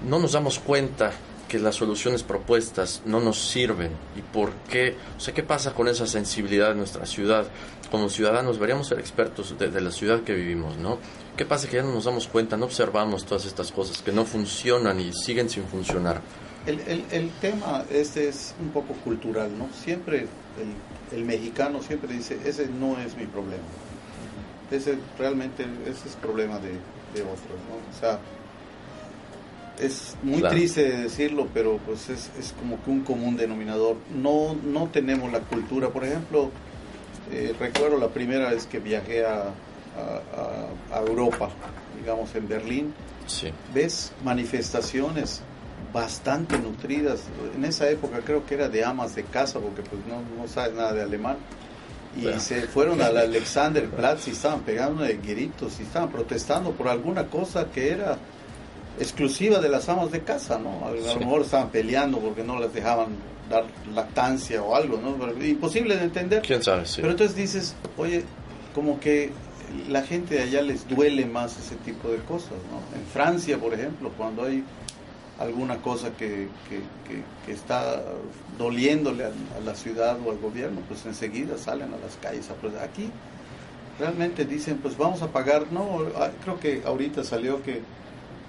[0.07, 1.11] no nos damos cuenta
[1.47, 5.87] que las soluciones propuestas no nos sirven y por qué, o sea, qué pasa con
[5.87, 7.47] esa sensibilidad de nuestra ciudad.
[7.89, 10.99] Como ciudadanos deberíamos ser expertos de, la ciudad que vivimos, ¿no?
[11.37, 14.25] ¿Qué pasa que ya no nos damos cuenta, no observamos todas estas cosas que no
[14.25, 16.21] funcionan y siguen sin funcionar?
[16.65, 19.69] El, el, el tema este es un poco cultural, ¿no?
[19.73, 20.27] Siempre
[21.11, 23.63] el, el mexicano siempre dice, ese no es mi problema.
[24.69, 26.71] Ese realmente, ese es problema de,
[27.13, 27.95] de otros, ¿no?
[27.95, 28.19] O sea,
[29.79, 33.97] es muy triste decirlo, pero pues es, es, como que un común denominador.
[34.15, 35.89] No, no tenemos la cultura.
[35.89, 36.51] Por ejemplo,
[37.31, 39.51] eh, recuerdo la primera vez que viajé a,
[40.91, 41.49] a, Europa,
[41.99, 42.93] digamos en Berlín,
[43.25, 43.51] sí.
[43.73, 45.41] ves manifestaciones
[45.93, 47.23] bastante nutridas.
[47.55, 50.75] En esa época creo que era de amas de casa, porque pues no, no sabes
[50.75, 51.37] nada de alemán.
[52.15, 57.27] Y se fueron al Alexanderplatz y estaban pegando de gritos y estaban protestando por alguna
[57.27, 58.17] cosa que era
[58.99, 60.87] exclusiva de las amas de casa, ¿no?
[60.87, 63.07] A, lo mejor estaban peleando porque no les dejaban
[63.49, 65.45] dar lactancia o algo, ¿no?
[65.45, 66.41] imposible de entender.
[66.41, 66.83] ¿Quién sabe?
[66.95, 68.23] Pero entonces dices, oye,
[68.73, 69.31] como que
[69.89, 72.97] la gente de allá les duele más ese tipo de cosas, ¿no?
[72.97, 74.63] En Francia, por ejemplo, cuando hay
[75.39, 78.03] alguna cosa que, que, está
[78.57, 79.31] doliéndole a,
[79.63, 82.49] la ciudad o al gobierno, pues enseguida salen a las calles.
[82.49, 83.09] A, aquí
[83.99, 87.81] realmente dicen, pues vamos a pagar, no, ah, creo que ahorita salió que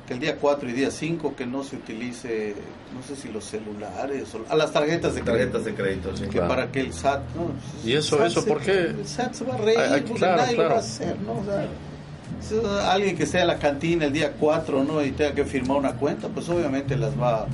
[0.08, 2.54] que el día 4 y día 5 que no se utilice,
[2.96, 6.72] no sé si los celulares o a las tarjetas de tarjetas de crédito, que para
[6.72, 7.50] que el SAT, ¿no?
[7.84, 8.84] ¿Y eso, eso por qué?
[8.84, 11.32] El SAT se va a reír, porque nadie lo va a hacer, ¿no?
[11.32, 15.04] O sea, alguien que esté a la cantina el día 4, ¿no?
[15.04, 17.46] Y tenga que firmar una cuenta, pues obviamente las va,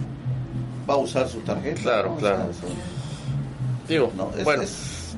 [0.89, 1.83] va a usar su tarjeta.
[1.83, 2.51] Claro, claro.
[3.89, 4.13] Digo,
[4.45, 4.63] bueno.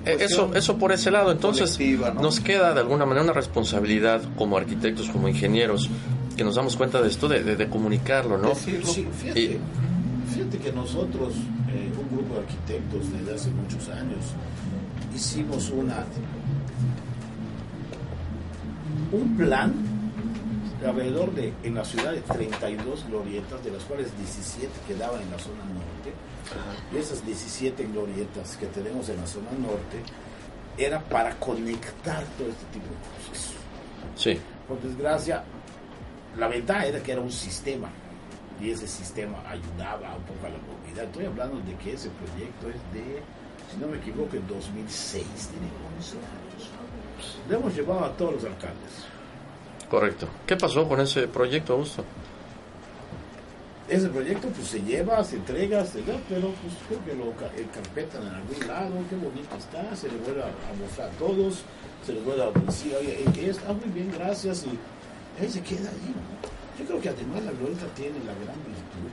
[0.06, 1.78] Eh, eso, eso por ese lado, entonces
[2.14, 5.90] nos queda de alguna manera una responsabilidad como arquitectos, como ingenieros,
[6.36, 8.54] que nos damos cuenta de esto, de, de, comunicarlo, ¿no?
[8.54, 9.58] Sí, fíjate,
[10.32, 11.34] fíjate, que nosotros,
[11.68, 14.18] eh, un grupo de arquitectos desde hace muchos años,
[15.14, 16.04] hicimos una
[19.12, 19.72] un plan
[20.84, 25.38] alrededor de, en la ciudad de 32 glorietas, de las cuales 17 quedaban en la
[25.38, 26.12] zona norte,
[26.92, 30.02] y esas 17 glorietas que tenemos en la zona norte,
[30.76, 33.52] era para conectar todo este tipo de cosas.
[34.16, 34.38] Sí.
[34.68, 35.44] Por desgracia,
[36.38, 37.88] la ventaja era que era un sistema
[38.60, 41.04] y ese sistema ayudaba un poco a la movilidad.
[41.04, 43.22] Estoy hablando de que ese proyecto es de,
[43.70, 45.68] si no me equivoco, en 2006, tiene
[45.98, 46.70] 11 años.
[47.48, 49.06] Lo hemos llevado a todos los alcaldes.
[49.90, 50.28] Correcto.
[50.46, 52.04] ¿Qué pasó con ese proyecto, Augusto?
[53.88, 57.32] Ese proyecto pues se lleva, se entrega, se da, pero pues creo que lo
[57.72, 60.50] carpetan en algún lado, qué bonito está, se le vuelve a,
[60.82, 61.62] mostrar a todos,
[62.04, 64.76] se les vuelve a decir, oye, eh, está muy bien, gracias, y
[65.40, 66.14] ahí se queda ahí,
[66.78, 69.10] Yo creo que además la glorieta tiene la gran virtud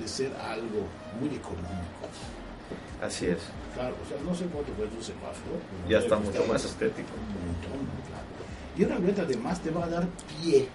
[0.00, 0.86] de ser algo
[1.20, 2.08] muy económico.
[3.02, 3.38] Así es.
[3.74, 5.56] Claro, o sea, no sé cuánto cuesta un semáforo.
[5.88, 7.08] Ya está mucho más estético.
[7.14, 8.24] Un montón, claro.
[8.76, 10.06] Y una glorieta además te va a dar
[10.42, 10.68] pie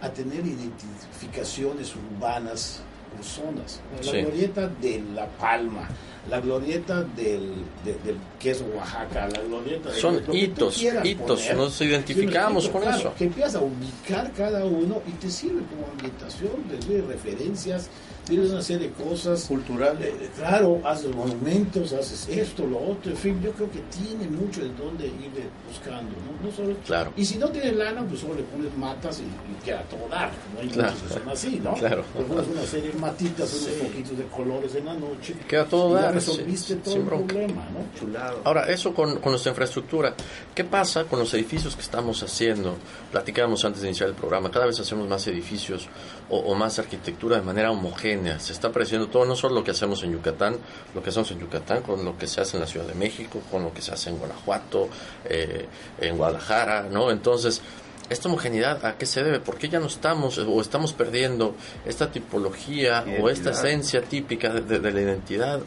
[0.00, 2.82] a tener identificaciones urbanas
[3.14, 3.80] por zonas.
[4.04, 5.88] La glorieta de La Palma,
[6.30, 7.52] la glorieta del,
[7.84, 13.14] del queso Oaxaca, la glorieta de Son hitos, hitos, nos identificamos con eso.
[13.16, 16.52] Que empiezas a ubicar cada uno y te sirve como ambientación,
[16.88, 17.88] de referencias
[18.26, 19.44] tienes una serie de cosas.
[19.44, 20.08] Culturales.
[20.08, 24.60] Eh, claro, haces monumentos, haces esto, lo otro, en fin, yo creo que tiene mucho
[24.62, 25.30] de dónde ir
[25.66, 26.46] buscando, ¿no?
[26.46, 27.12] no solo, claro.
[27.16, 30.60] Y si no tienes lana, pues solo le pones matas y, queda todo dar, ¿no?
[30.60, 30.92] Hay claro.
[30.92, 31.74] muchos que son así, ¿no?
[31.74, 32.04] Claro.
[32.16, 35.34] Le pones una serie de matitas, unos poquitos de colores en la noche.
[35.48, 36.04] Queda todo dar.
[36.04, 37.98] Ya resolviste todo el problema, ¿no?
[37.98, 38.40] Chulado.
[38.44, 40.14] Ahora, eso con, con nuestra infraestructura.
[40.54, 42.76] ¿Qué pasa con los edificios que estamos haciendo?
[43.10, 45.88] Platicábamos antes de iniciar el programa, cada vez hacemos más edificios
[46.28, 49.70] o, o más arquitectura de manera homogénea se está apareciendo todo, no solo lo que
[49.70, 50.56] hacemos en Yucatán,
[50.94, 53.40] lo que hacemos en Yucatán, con lo que se hace en la Ciudad de México,
[53.50, 54.88] con lo que se hace en Guanajuato,
[55.24, 55.66] eh,
[56.00, 57.10] en Guadalajara, ¿no?
[57.10, 57.62] Entonces,
[58.08, 59.40] esta homogeneidad, ¿a qué se debe?
[59.40, 64.92] ¿Por qué ya no estamos o estamos perdiendo esta tipología o esta esencia típica de,
[64.92, 65.60] la identidad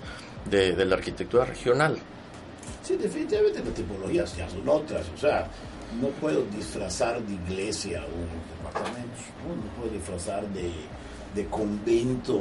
[0.50, 1.98] de, la arquitectura regional?
[2.84, 5.48] Sí, definitivamente las tipologías ya son otras, o sea,
[6.00, 10.72] no puedo disfrazar de iglesia un departamento, no puedo disfrazar de
[11.36, 12.40] de convento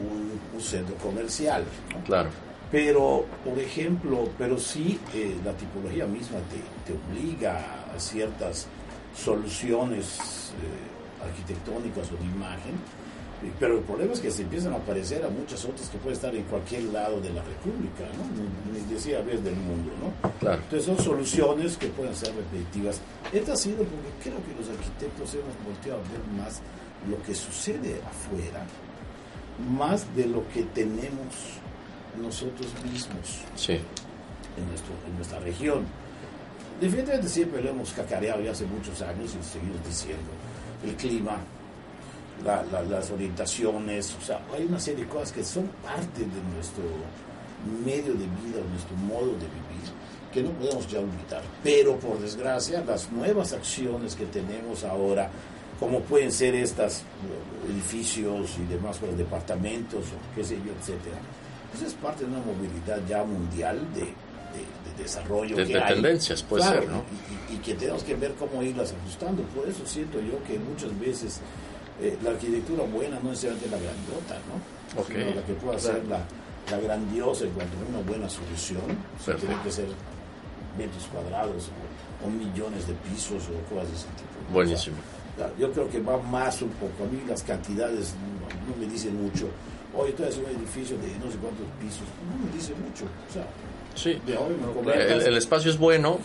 [0.00, 1.64] un, centro comercial.
[2.04, 2.30] Claro.
[2.70, 6.38] Pero, por ejemplo, pero sí eh, la tipología misma
[6.84, 8.66] te, obliga a ciertas
[9.16, 12.74] soluciones eh, arquitectónicas o de imagen,
[13.60, 16.34] pero el problema es que se empiezan a aparecer a muchas otras que pueden estar
[16.34, 18.72] en cualquier lado de la República, ¿no?
[18.72, 20.30] Ni decía vez del mundo, ¿no?
[20.40, 20.60] Claro.
[20.62, 23.00] Entonces son soluciones que pueden ser repetitivas.
[23.32, 26.60] Esto ha sido porque creo que los arquitectos hemos volteado a ver más
[27.08, 28.64] lo que sucede afuera
[29.76, 31.58] más de lo que tenemos
[32.20, 35.84] nosotros mismos en, nuestro, en nuestra región.
[36.80, 40.30] Definitivamente siempre lo hemos cacareado ya hace muchos años y seguimos diciendo.
[40.84, 41.38] El clima,
[42.44, 46.84] las orientaciones, o sea, hay una serie de cosas que son parte de nuestro
[47.84, 49.90] medio de vida, nuestro modo de vivir,
[50.32, 51.42] que no podemos ya olvidar.
[51.64, 55.30] Pero por desgracia, las nuevas acciones que tenemos ahora,
[55.78, 57.02] como pueden ser estos
[57.68, 61.18] edificios y demás, los departamentos o qué sé yo, etcétera.
[61.70, 65.56] Pues es parte de una movilidad ya mundial de, de, desarrollo.
[65.56, 67.02] De, que tendencias, puede ser, ¿no?
[67.52, 69.42] Y, que tenemos que ver cómo irlas ajustando.
[69.54, 71.40] Por eso siento yo que muchas veces
[72.00, 75.04] eh, la arquitectura buena no es solamente la grandota, ¿no?
[75.04, 76.24] Sino la que pueda ser la,
[76.70, 78.82] la, grandiosa en cuanto a una buena solución.
[79.24, 79.86] tiene que ser
[80.76, 81.70] metros cuadrados
[82.24, 84.52] o, millones de pisos o cosas de ese tipo.
[84.52, 84.96] Buenísimo.
[85.58, 87.04] Yo creo que va más un poco.
[87.04, 88.14] A mí las cantidades
[88.66, 89.48] no, me dicen mucho.
[89.94, 92.06] Hoy estoy haciendo un edificio de no sé cuántos pisos.
[92.28, 93.04] No me dicen mucho.
[93.04, 93.46] O sea,
[93.98, 96.20] Sí, el, espacio es bueno,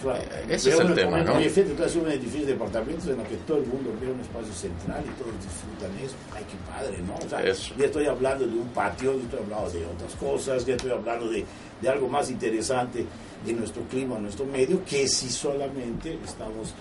[0.48, 1.38] ese es el tema, ¿no?
[1.38, 4.12] En efecto, tú haces un edificio de departamentos en el que todo el mundo ve
[4.12, 6.16] un espacio central y todos disfrutan eso.
[6.36, 7.16] Ay, qué padre, ¿no?
[7.16, 7.44] O sea,
[7.76, 11.28] ya estoy hablando de un patio, ya estoy hablando de otras cosas, ya estoy hablando
[11.30, 11.46] de,
[11.82, 13.06] de algo más interesante
[13.44, 16.76] de nuestro clima, nuestro medio, que si solamente estamos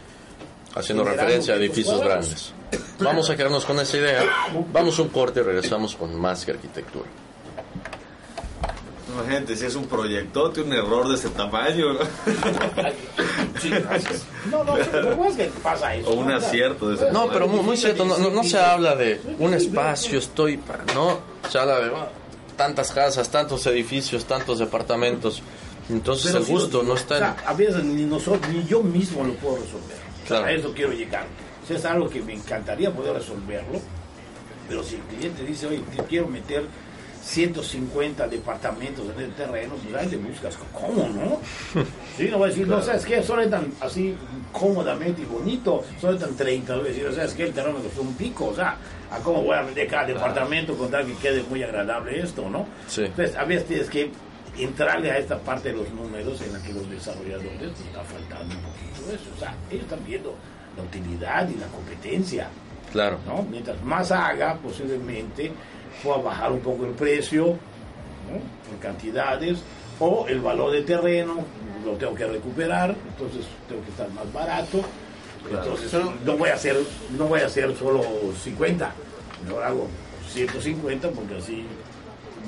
[0.74, 2.52] haciendo referencia a edificios grandes.
[2.98, 4.24] Vamos a quedarnos con esa idea.
[4.72, 7.08] Vamos un corte y regresamos con más que arquitectura.
[9.14, 11.92] No, gente, si es un proyectote, un error de ese tamaño.
[14.50, 16.08] no, no, pero es que pasa eso.
[16.08, 19.52] O un acierto de ese No, pero muy, cierto, no, no, se habla de un
[19.52, 20.84] espacio, estoy para.
[20.94, 21.90] No, se habla de
[22.56, 25.42] tantas casas, tantos edificios, tantos departamentos.
[25.90, 27.24] Entonces el gusto no está en...
[27.46, 30.11] A veces ni, nosotros, ni yo mismo lo puedo resolver.
[30.30, 31.26] A eso quiero llegar.
[31.68, 33.80] O es algo que me encantaría poder resolverlo,
[34.68, 36.64] pero si el cliente dice, oye, quiero meter
[37.22, 41.40] 150 departamentos en el terreno, pues ahí te buscas, ¿cómo no?
[42.16, 43.22] Sí, no va a decir, no, ¿sabes qué?
[43.22, 44.14] Solo tan así
[44.50, 47.44] cómodamente y bonito, solo tan 30, voy a decir, ¿sabes qué?
[47.44, 48.76] El terreno me costó un pico, o sea,
[49.10, 52.66] ¿a cómo voy a vender cada departamento con tal que quede muy agradable esto, no?
[52.88, 53.04] Sí.
[53.04, 54.10] Entonces, a veces tienes que
[54.58, 58.62] entrarle a esta parte de los números en la que los desarrolladores está faltando un
[58.62, 59.24] poquito eso.
[59.34, 60.34] O sea, ellos están viendo
[60.76, 62.48] la utilidad y la competencia.
[62.90, 63.18] Claro.
[63.26, 63.42] ¿no?
[63.42, 65.52] Mientras más haga, posiblemente
[66.02, 68.68] pueda bajar un poco el precio ¿no?
[68.68, 69.62] por cantidades
[69.98, 71.44] o el valor de terreno
[71.84, 74.82] lo tengo que recuperar, entonces tengo que estar más barato.
[75.50, 75.92] Entonces
[76.24, 76.76] no voy a hacer
[77.18, 78.02] no voy a hacer solo
[78.42, 78.92] 50,
[79.44, 79.88] mejor hago
[80.30, 81.66] 150 porque así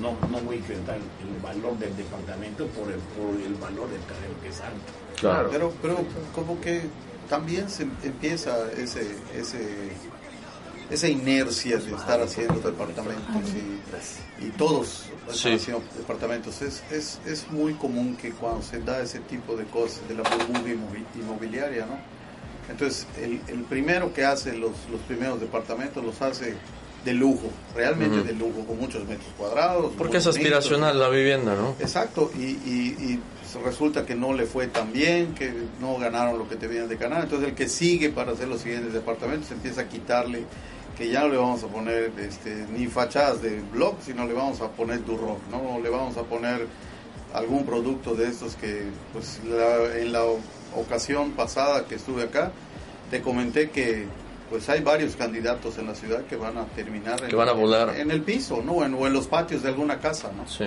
[0.00, 4.00] no, no voy a incrementar el valor del departamento por el, por el valor del
[4.02, 5.03] terreno que es alto.
[5.18, 5.48] Claro.
[5.50, 5.98] Pero, pero
[6.34, 6.82] como que
[7.28, 9.92] también se empieza ese, ese
[10.90, 13.42] esa inercia de estar haciendo departamentos
[14.40, 16.60] y, y todos haciendo departamentos.
[16.62, 20.22] Es, es, es muy común que cuando se da ese tipo de cosas de la
[20.22, 20.70] burbuja
[21.18, 21.98] inmobiliaria, ¿no?
[22.70, 26.54] Entonces, el, el primero que hace los, los primeros departamentos los hace
[27.04, 29.92] de lujo, realmente de lujo, con muchos metros cuadrados.
[29.98, 31.74] Porque es aspiracional la vivienda, ¿no?
[31.78, 33.20] Exacto, y, y,
[33.62, 37.24] resulta que no le fue tan bien, que no ganaron lo que debían de ganar.
[37.24, 40.44] Entonces, el que sigue para hacer los siguientes departamentos empieza a quitarle
[40.96, 44.60] que ya no le vamos a poner este, ni fachadas de blog, sino le vamos
[44.60, 45.80] a poner Durrock, ¿no?
[45.80, 46.66] Le vamos a poner
[47.32, 49.40] algún producto de estos que, pues,
[49.96, 50.22] en la
[50.76, 52.52] ocasión pasada que estuve acá,
[53.10, 54.06] te comenté que
[54.50, 57.52] pues hay varios candidatos en la ciudad que van a terminar que en, van a
[57.52, 57.96] volar.
[57.96, 58.84] En, el piso, ¿no?
[58.84, 60.46] En, o en los patios de alguna casa, ¿no?
[60.46, 60.66] Sí.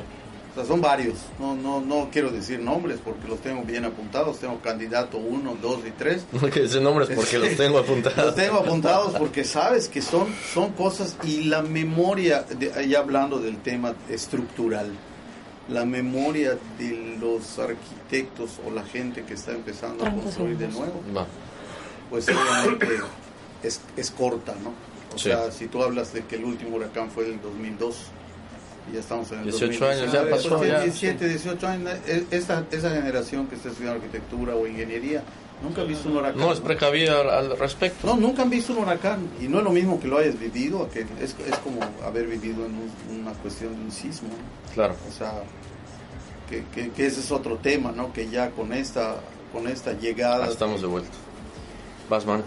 [0.57, 1.19] O sea, son varios.
[1.37, 4.39] No, no, no quiero decir nombres porque los tengo bien apuntados.
[4.39, 6.25] Tengo candidato 1, 2 y 3.
[6.31, 8.17] No hay que decir nombres porque los tengo apuntados.
[8.17, 13.37] los tengo apuntados porque sabes que son, son cosas y la memoria, de, ya hablando
[13.37, 14.91] del tema estructural,
[15.69, 21.03] la memoria de los arquitectos o la gente que está empezando a construir de nuevo,
[22.09, 22.87] pues obviamente
[23.61, 24.73] es, es corta, ¿no?
[25.13, 28.16] O sea, si tú hablas de que el último huracán fue el 2002, y
[28.93, 30.59] ya estamos en el 18 años, ya pasó.
[30.59, 35.23] 17, 18 años, e, esa, esa generación que está estudiando arquitectura o ingeniería,
[35.61, 36.39] nunca ha visto un huracán.
[36.39, 38.07] No es precavida al respecto.
[38.07, 39.29] No, nunca han visto un huracán.
[39.41, 42.65] Y no es lo mismo que lo hayas vivido, que es, es como haber vivido
[42.65, 44.29] en una cuestión de un sismo.
[44.73, 44.95] Claro.
[45.07, 45.43] O sea,
[46.49, 48.13] que, que, que, ese es otro tema, ¿no?
[48.13, 49.15] Que ya con esta,
[49.51, 50.45] con esta llegada.
[50.45, 51.11] Ah, estamos de vuelta.
[52.09, 52.43] Vas, man.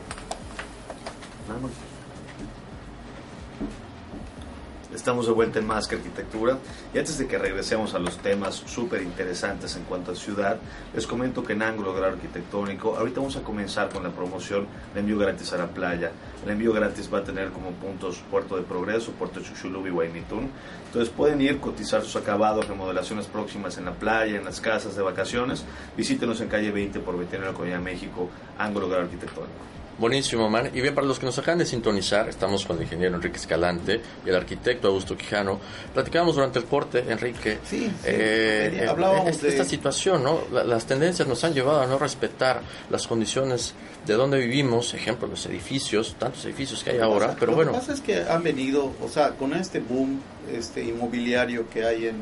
[5.00, 6.58] Estamos de vuelta en Más que Arquitectura
[6.92, 10.58] y antes de que regresemos a los temas súper interesantes en cuanto a ciudad,
[10.94, 15.00] les comento que en Ángulo Grado Arquitectónico ahorita vamos a comenzar con la promoción de
[15.00, 16.12] envío gratis a la playa.
[16.44, 20.50] El envío gratis va a tener como puntos Puerto de Progreso, Puerto Chuchulubi y Guaymitún.
[20.88, 25.02] Entonces pueden ir, cotizar sus acabados, remodelaciones próximas en la playa, en las casas de
[25.02, 25.64] vacaciones.
[25.96, 29.79] Visítenos en calle 20 por Veterinario Comunidad México, Ángulo Grado Arquitectónico.
[30.00, 30.70] Buenísimo, man.
[30.72, 34.00] Y bien, para los que nos acaban de sintonizar, estamos con el ingeniero Enrique Escalante
[34.24, 35.60] y el arquitecto Augusto Quijano.
[35.92, 40.40] Platicábamos durante el corte, Enrique, sí, eh, hablábamos de esta situación, ¿no?
[40.50, 43.74] las tendencias nos han llevado a no respetar las condiciones
[44.06, 47.72] de donde vivimos, ejemplo, los edificios, tantos edificios que hay ahora, pero bueno.
[47.72, 50.18] Lo que pasa es que han venido, o sea, con este boom
[50.50, 52.16] este inmobiliario que hay en,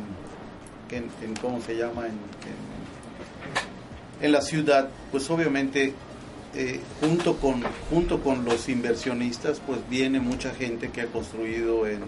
[0.90, 2.06] en, ¿cómo se llama?
[2.08, 2.18] En,
[4.20, 5.94] en la ciudad, pues obviamente
[6.60, 12.00] eh, junto, con, junto con los inversionistas, pues viene mucha gente que ha construido en,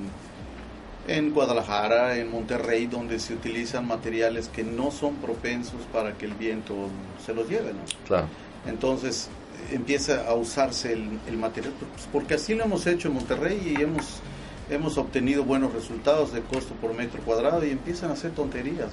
[1.07, 6.35] en Guadalajara, en Monterrey, donde se utilizan materiales que no son propensos para que el
[6.35, 6.75] viento
[7.25, 7.71] se los lleve.
[8.09, 8.27] Claro.
[8.67, 9.29] Entonces
[9.71, 14.19] empieza a usarse el, material, pues, porque así lo hemos hecho en Monterrey y hemos,
[14.69, 18.89] hemos obtenido buenos resultados de costo por metro cuadrado y empiezan a hacer tonterías.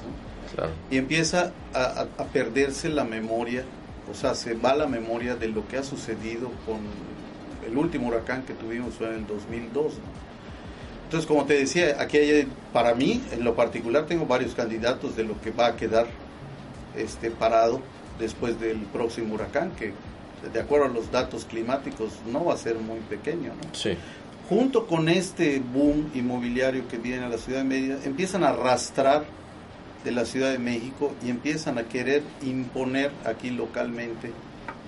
[0.54, 0.72] Claro.
[0.92, 3.64] Y empieza a, a perderse la memoria
[4.10, 6.80] o sea, se va la memoria de lo que ha sucedido con
[7.68, 9.94] el último huracán que tuvimos fue en el 2002.
[11.06, 15.24] Entonces, como te decía, aquí hay, para mí, en lo particular, tengo varios candidatos de
[15.24, 16.08] lo que va a quedar
[16.96, 17.82] este, parado
[18.20, 19.94] después del próximo huracán, que
[20.52, 23.54] de acuerdo a los datos climáticos no va a ser muy pequeño.
[23.54, 23.74] ¿no?
[23.74, 23.98] Sí.
[24.50, 29.26] Junto con este boom inmobiliario que viene a la ciudad de Mérida, empiezan a arrastrar
[30.08, 34.32] de la Ciudad de México y empiezan a querer imponer aquí localmente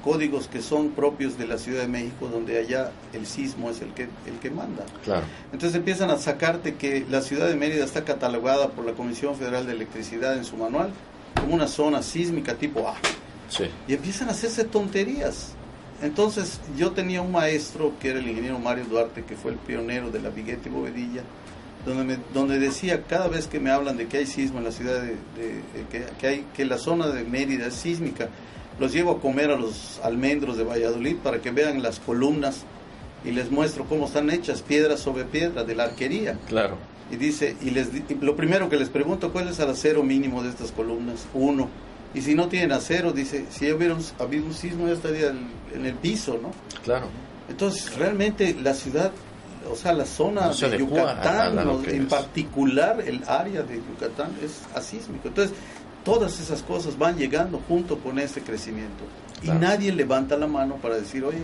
[0.02, 3.94] códigos que son propios de la Ciudad de México, donde allá el sismo es el
[3.94, 4.86] que, el que manda.
[5.04, 5.26] Claro.
[5.52, 9.66] Entonces empiezan a sacarte que la ciudad de Mérida está catalogada por la Comisión Federal
[9.66, 10.92] de Electricidad en su manual
[11.38, 12.96] como una zona sísmica tipo A.
[13.50, 13.66] Sí.
[13.90, 15.52] Y empiezan a hacerse tonterías.
[16.02, 20.12] Entonces yo tenía un maestro que era el ingeniero Mario Duarte, que fue el pionero
[20.12, 21.24] de la Viguete Bovedilla,
[21.86, 25.02] donde, donde decía cada vez que me hablan de que hay sismo en la ciudad
[25.02, 25.16] de,
[25.92, 28.30] que, que, hay que la zona de Mérida es sísmica
[28.80, 32.64] los llevo a comer a los almendros de Valladolid para que vean las columnas
[33.26, 36.78] y les muestro cómo están hechas piedra sobre piedra de la arquería claro
[37.12, 37.90] y dice, y les
[38.22, 41.26] lo primero que les pregunto, ¿cuál es el acero mínimo de estas columnas?
[41.34, 41.68] Uno.
[42.14, 45.96] Y si no tienen acero, dice, si hubiera habido un sismo ya estaría en el
[45.96, 46.52] piso, ¿no?
[46.84, 47.08] Claro.
[47.50, 49.12] Entonces, realmente la ciudad,
[49.72, 51.58] o sea, la zona de Yucatán,
[51.88, 55.28] en particular el área de Yucatán es asísmico.
[55.28, 55.56] Entonces,
[56.04, 59.04] todas esas cosas van llegando junto con ese crecimiento.
[59.42, 61.40] Y nadie levanta la mano para decir, oye,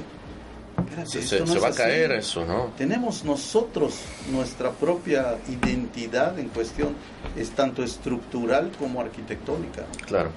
[1.06, 2.72] se, va a caer eso, ¿no?
[2.78, 4.00] Tenemos nosotros
[4.32, 6.96] nuestra propia identidad en cuestión,
[7.36, 9.86] es tanto estructural como arquitectónica.
[10.06, 10.32] Claro.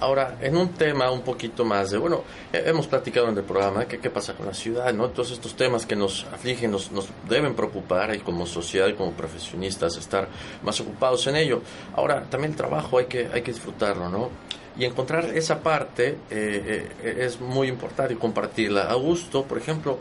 [0.00, 3.98] Ahora, en un tema un poquito más de, bueno, hemos platicado en el programa que
[3.98, 5.08] qué pasa con la ciudad, ¿no?
[5.10, 9.12] Todos estos temas que nos afligen, nos, nos deben preocupar y como sociedad y como
[9.12, 10.28] profesionistas estar
[10.62, 11.62] más ocupados en ello.
[11.94, 14.30] Ahora, también el trabajo hay que, hay que disfrutarlo, ¿no?
[14.76, 18.90] Y encontrar esa parte eh, eh, es muy importante y compartirla.
[18.90, 19.98] Augusto, por ejemplo,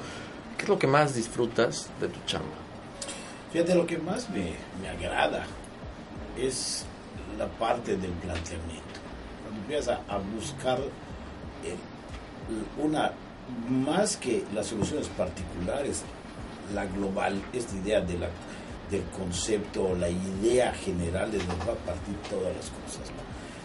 [0.58, 2.56] ¿qué es lo que más disfrutas de tu chamba?
[3.52, 5.46] Fíjate, lo que más me, me agrada
[6.36, 6.86] es
[7.38, 8.93] la parte del planteamiento
[9.62, 11.76] empieza a buscar eh,
[12.82, 13.12] una,
[13.70, 16.04] más que las soluciones particulares,
[16.74, 18.30] la global, esta idea de la,
[18.90, 23.12] del concepto, la idea general de donde va a partir todas las cosas.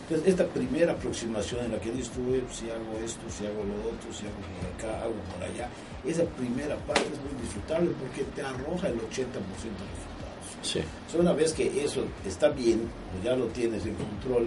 [0.08, 2.00] Entonces, esta primera aproximación en la que tú,
[2.50, 5.68] si hago esto, si hago lo otro, si hago por acá, hago por allá,
[6.06, 10.18] esa primera parte es muy disfrutable porque te arroja el 80% de resultados.
[10.62, 10.80] Sí.
[11.18, 14.46] una vez que eso está bien, pues ya lo tienes en control,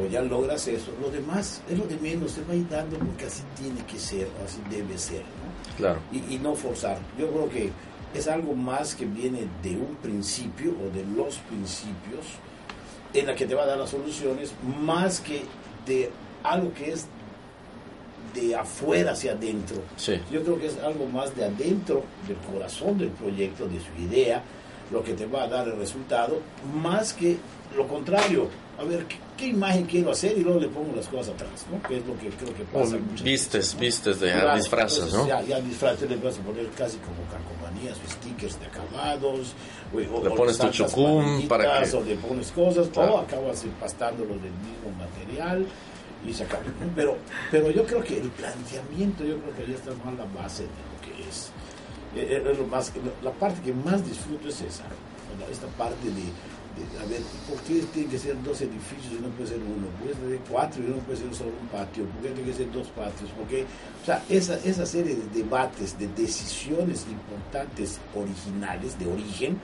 [0.00, 2.98] o ya logras eso, lo demás es lo de menos, se va a ir dando
[2.98, 5.76] porque así tiene que ser, así debe ser, ¿no?
[5.76, 6.00] Claro.
[6.12, 6.98] Y, no forzar.
[7.18, 7.70] Yo creo que
[8.14, 12.26] es algo más que viene de un principio o de los principios
[13.14, 15.42] en la que te va a dar las soluciones, más que
[15.86, 16.10] de
[16.42, 17.06] algo que es
[18.34, 19.76] de afuera hacia adentro.
[19.96, 20.14] Sí.
[20.30, 24.42] Yo creo que es algo más de adentro, del corazón del proyecto, de su idea,
[24.90, 26.40] lo que te va a dar el resultado,
[26.82, 27.36] más que
[27.76, 28.48] lo contrario.
[28.78, 29.06] A ver,
[29.42, 30.38] ¿qué, imagen quiero hacer?
[30.38, 31.82] Y luego le pongo las cosas atrás, ¿no?
[31.88, 32.96] Que es lo que creo que pasa.
[33.22, 35.26] vistes, vistes de disfrazas, ¿no?
[35.26, 39.54] Ya, ya disfraces le vas a poner casi como calcomanías o stickers de acabados.
[39.92, 41.96] O, le pones tu chucum para que...
[41.96, 45.66] O le pones cosas, o acabas empastándolo del mismo material
[46.26, 46.62] y se acaba.
[46.94, 47.16] Pero,
[47.50, 50.68] pero yo creo que el planteamiento, yo creo que ahí está más la base de
[50.68, 51.50] lo que es.
[52.14, 54.84] Eh, eh, es lo más, la parte que más disfruto es esa,
[55.50, 56.22] esta parte de
[57.00, 59.88] a ver, ¿por qué tiene que ser dos edificios y no puede ser uno?
[60.00, 62.04] Puede ser cuatro y no puede ser solo un patio.
[62.04, 63.30] ¿Por qué tiene que ser dos patios?
[63.36, 63.64] Porque,
[64.02, 69.58] o sea, esa, esa serie de debates, de decisiones importantes originales, de origen,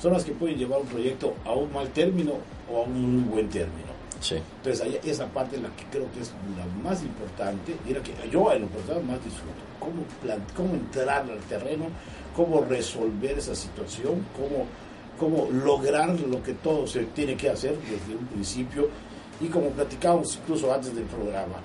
[0.00, 2.34] son las que pueden llevar un proyecto a un mal término
[2.70, 3.88] o a un muy buen término.
[4.20, 4.36] Sí.
[4.36, 8.12] Entonces, esa parte es la que creo que es la más importante y la que
[8.30, 9.62] yo en lo personal más disfruto.
[9.78, 10.02] Cómo,
[10.56, 11.86] cómo entrar al terreno,
[12.34, 14.66] cómo resolver esa situación, cómo
[15.18, 18.88] cómo lograr lo que todo se tiene que hacer desde un principio
[19.40, 21.56] y como platicábamos incluso antes del programa.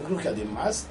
[0.00, 0.86] Yo creo que además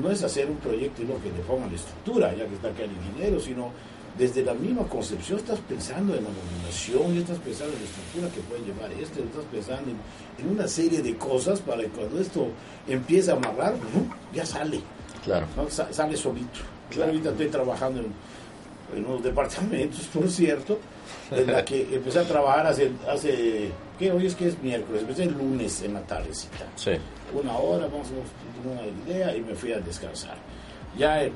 [0.00, 2.68] no es hacer un proyecto y lo que le pongan la estructura, ya que está
[2.68, 3.70] acá el ingeniero, sino
[4.16, 8.40] desde la misma concepción estás pensando en la dominación, estás pensando en la estructura que
[8.42, 12.48] puede llevar esto, estás pensando en, una serie de cosas para que cuando esto
[12.86, 13.74] empiece a amarrar,
[14.34, 14.80] ya sale.
[15.24, 15.46] Claro.
[15.70, 16.60] sale solito.
[16.90, 17.10] Claro.
[17.10, 18.12] Ahorita estoy trabajando en,
[18.94, 20.78] en unos departamentos, por cierto,
[21.30, 24.12] en la que empecé a trabajar hace, hace ¿qué?
[24.12, 26.66] Hoy es que es miércoles, empecé el lunes en la tardecita.
[26.76, 26.92] Sí.
[27.32, 30.36] Una hora, vamos a tener una idea y me fui a descansar.
[30.98, 31.32] Ya el,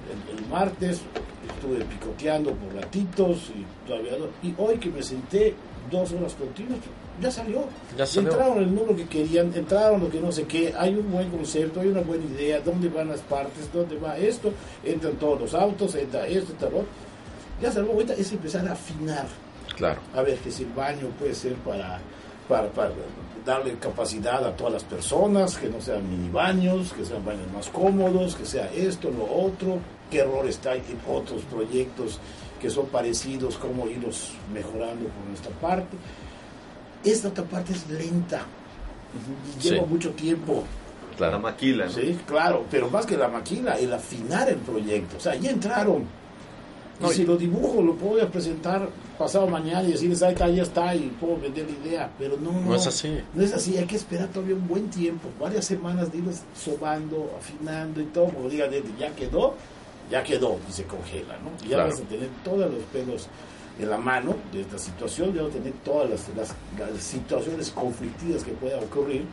[0.50, 1.00] martes
[1.48, 5.54] estuve picoteando por ratitos y todavía Y hoy que me senté
[5.90, 6.80] dos horas continuas,
[7.22, 7.64] ya salió.
[7.96, 8.30] Ya salió.
[8.30, 11.80] Entraron el número que querían, entraron lo que no sé qué, hay un buen concepto,
[11.80, 14.52] hay una buena idea, dónde van las partes, dónde va esto,
[14.84, 16.84] entran todos los autos, entra esto, entra lo
[17.60, 19.26] Ya salió, ahorita es empezar a afinar
[19.76, 20.00] Claro.
[20.14, 22.00] A ver, que si el baño puede ser para,
[22.48, 22.70] para,
[23.44, 27.68] darle capacidad a todas las personas, que no sean mini baños, que sean baños más
[27.68, 29.78] cómodos, que sea esto, lo otro,
[30.10, 32.18] qué errores hay en otros proyectos
[32.60, 35.96] que son parecidos, cómo irlos mejorando por nuestra parte.
[37.04, 38.42] Esta otra parte es lenta,
[39.62, 40.64] lleva mucho tiempo.
[41.18, 45.16] La maquila, Sí, claro, pero más que la maquila, el afinar el proyecto.
[45.18, 46.04] O sea, ya entraron.
[47.04, 48.88] Y si lo dibujo, lo puedo presentar
[49.18, 52.10] pasado mañana y decirles, ahí está, ya está, y puedo vender la idea.
[52.18, 53.20] Pero no, no, es así.
[53.34, 57.30] No es así, hay que esperar todavía un buen tiempo, varias semanas de irlos sobando,
[57.38, 59.54] afinando y todo, como digan, ya quedó,
[60.10, 61.66] ya quedó, y se congela, ¿no?
[61.66, 63.28] Y ya vas a tener todos los pelos
[63.78, 68.42] en la mano de esta situación, ya vas a tener todas las, las, situaciones conflictivas
[68.42, 69.24] que puedan ocurrir,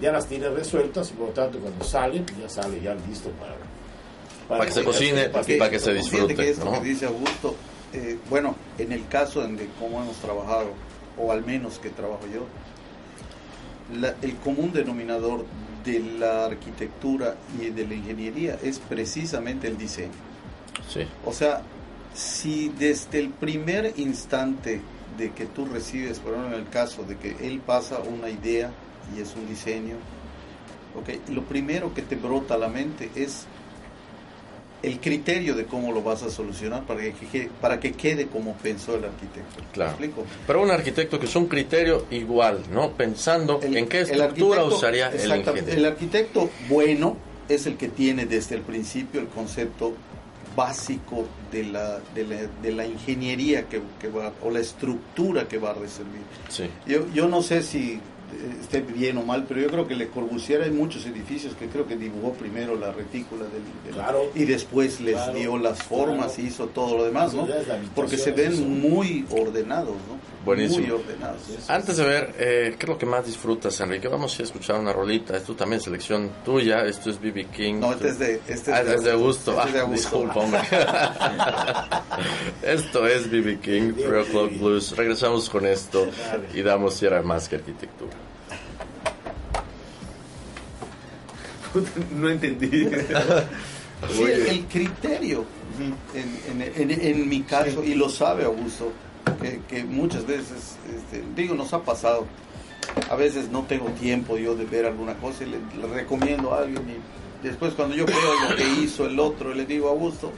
[0.00, 3.56] ya las tienes resueltas y por lo tanto cuando sale, ya sale ya listo para...
[4.48, 6.34] Para, que, se cocine y para que se disfrute.
[6.34, 7.54] Que esto que dice Augusto,
[7.92, 10.70] eh, bueno, en el caso de cómo hemos trabajado,
[11.18, 12.46] o al menos que trabajo yo,
[14.22, 15.44] el común denominador
[15.84, 20.12] de la arquitectura y de la ingeniería es precisamente el diseño.
[20.88, 21.06] Sí.
[21.24, 21.62] O sea,
[22.14, 24.80] si desde el primer instante
[25.16, 28.70] de que tú recibes, por ejemplo, en el caso de que él pasa una idea
[29.16, 29.96] y es un diseño,
[31.00, 33.46] okay, lo primero que te brota a la mente es
[34.82, 38.94] el criterio de cómo lo vas a solucionar para que, para que quede como pensó
[38.94, 39.62] el arquitecto.
[39.72, 39.96] Claro.
[40.46, 42.92] Pero un arquitecto que es un criterio igual, ¿no?
[42.92, 45.72] Pensando en qué estructura usaría el ingeniero.
[45.72, 47.16] El arquitecto bueno
[47.48, 49.94] es el que tiene desde el principio el concepto
[50.54, 55.58] básico de la, de la, de la ingeniería que, que, va, o la estructura que
[55.58, 56.22] va a recibir.
[56.48, 56.64] Sí.
[56.86, 58.00] Yo, yo no sé si
[58.60, 61.86] esté bien o mal, pero yo creo que Le Corbusier hay muchos edificios que creo
[61.86, 66.66] que dibujó primero la retícula del, claro, y después les dio las formas y hizo
[66.66, 67.48] todo lo demás, ¿no?
[67.94, 70.18] Porque se ven muy ordenados, ¿no?
[70.44, 70.86] Buenísimo.
[70.86, 71.42] Muy ordenados.
[71.68, 74.08] Antes de ver, eh, ¿qué es lo que más disfrutas, Enrique?
[74.08, 75.36] Vamos a escuchar una rolita.
[75.36, 76.86] Esto también es selección tuya.
[76.86, 77.74] Esto es BB King.
[77.80, 79.52] No, este es de, este ah, es de gusto.
[79.52, 80.60] Este es de ah, disculpa, hombre.
[82.62, 84.96] esto es BB King, Real Clock Blues.
[84.96, 86.06] Regresamos con esto
[86.54, 88.27] y damos cierre más que arquitectura.
[92.16, 92.88] no entendí.
[94.10, 95.44] Sí, el criterio,
[96.14, 98.92] en, en, en, mi caso, y lo sabe Augusto,
[99.42, 102.26] que, que muchas veces, este, digo, nos ha pasado,
[103.10, 106.82] a veces no tengo tiempo yo de ver alguna cosa y le, recomiendo a alguien
[106.88, 108.16] y después cuando yo veo
[108.48, 110.32] lo que hizo el otro, le digo, Augusto,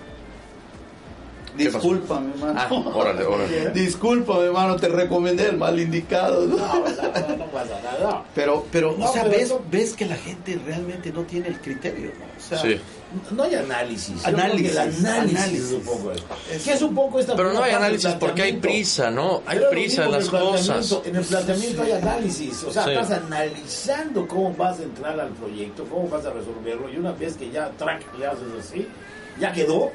[1.56, 2.60] Discúlpame, hermano.
[2.60, 3.70] Ah, órale, órale.
[3.74, 6.46] Discúlpame, hermano, te recomendé el mal indicado.
[6.46, 8.24] No, no, no, pasa nada.
[8.34, 12.24] Pero, pero, o sea, ves, ves que la gente realmente no tiene el criterio, ¿no?
[12.24, 12.80] O sea, sí.
[13.32, 14.24] no hay análisis.
[14.24, 14.76] Análisis.
[14.76, 15.72] Análisis, análisis.
[15.72, 19.42] un poco es, es un poco esta Pero no hay análisis porque hay prisa, ¿no?
[19.46, 21.00] Hay prisa en las cosas.
[21.04, 22.64] En el planteamiento hay análisis.
[22.64, 22.90] O sea, Sí.
[22.90, 26.88] estás analizando cómo vas a entrar al proyecto, cómo vas a resolverlo.
[26.88, 28.88] Y una vez que ya track, le haces así,
[29.38, 29.90] ya quedó.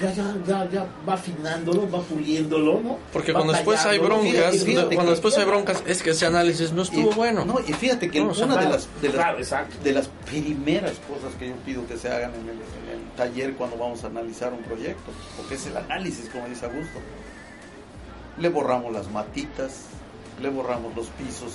[0.00, 2.98] Ya, ya, ya, ya va afinándolo, va puliéndolo, ¿no?
[3.12, 6.10] Porque Va cuando después hay broncas, Fíjate, fíjate cuando que- después hay broncas, es que
[6.10, 7.44] ese análisis no estuvo Y- bueno.
[7.44, 9.76] No, y fíjate que No, o sea, una de las, de, las, claro, exacto.
[9.82, 13.54] de las primeras cosas que yo pido que se hagan en el, en el taller
[13.54, 16.98] cuando vamos a analizar un proyecto, porque es el análisis, como dice Augusto,
[18.38, 19.82] le borramos las matitas,
[20.42, 21.52] le borramos los pisos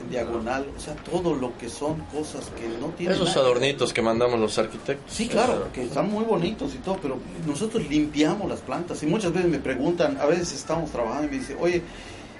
[0.00, 3.14] en diagonal, o sea, todo lo que son cosas que no tienen...
[3.14, 3.40] Esos nada.
[3.42, 5.12] adornitos que mandamos los arquitectos.
[5.14, 9.32] Sí, claro, que están muy bonitos y todo, pero nosotros limpiamos las plantas y muchas
[9.32, 11.82] veces me preguntan, a veces estamos trabajando y me dicen, oye,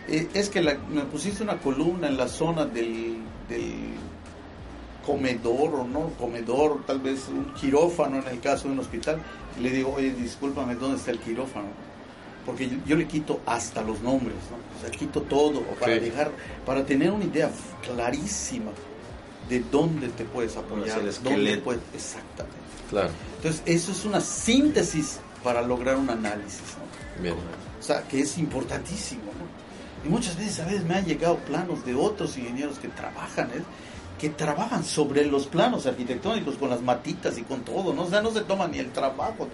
[0.09, 3.73] eh, es que la- me pusiste una columna en la zona del, del
[5.07, 9.19] comedor o no comedor, tal vez un quirófano en el caso de un hospital,
[9.59, 11.69] y le digo, oye, discúlpame, ¿dónde está el quirófano?
[12.47, 14.78] Porque yo, yo le quito hasta los nombres, ¿no?
[14.78, 16.30] O sea, quito todo para dejar,
[16.64, 17.51] para tener una idea
[17.82, 18.70] clarísima
[19.49, 22.59] de dónde te puedes apoyar, dónde puedes, exactamente.
[22.88, 27.22] Claro, Entonces, eso es una síntesis para lograr un análisis, ¿no?
[27.22, 27.34] bien.
[27.78, 30.07] O sea, que es importantísimo, ¿no?
[30.07, 33.62] Y muchas veces, a veces me han llegado planos de otros ingenieros que trabajan, ¿eh?
[34.21, 38.03] Que trabajan sobre los planos arquitectónicos con las matitas y con todo, ¿no?
[38.03, 39.49] O sea, no se toman ni el trabajo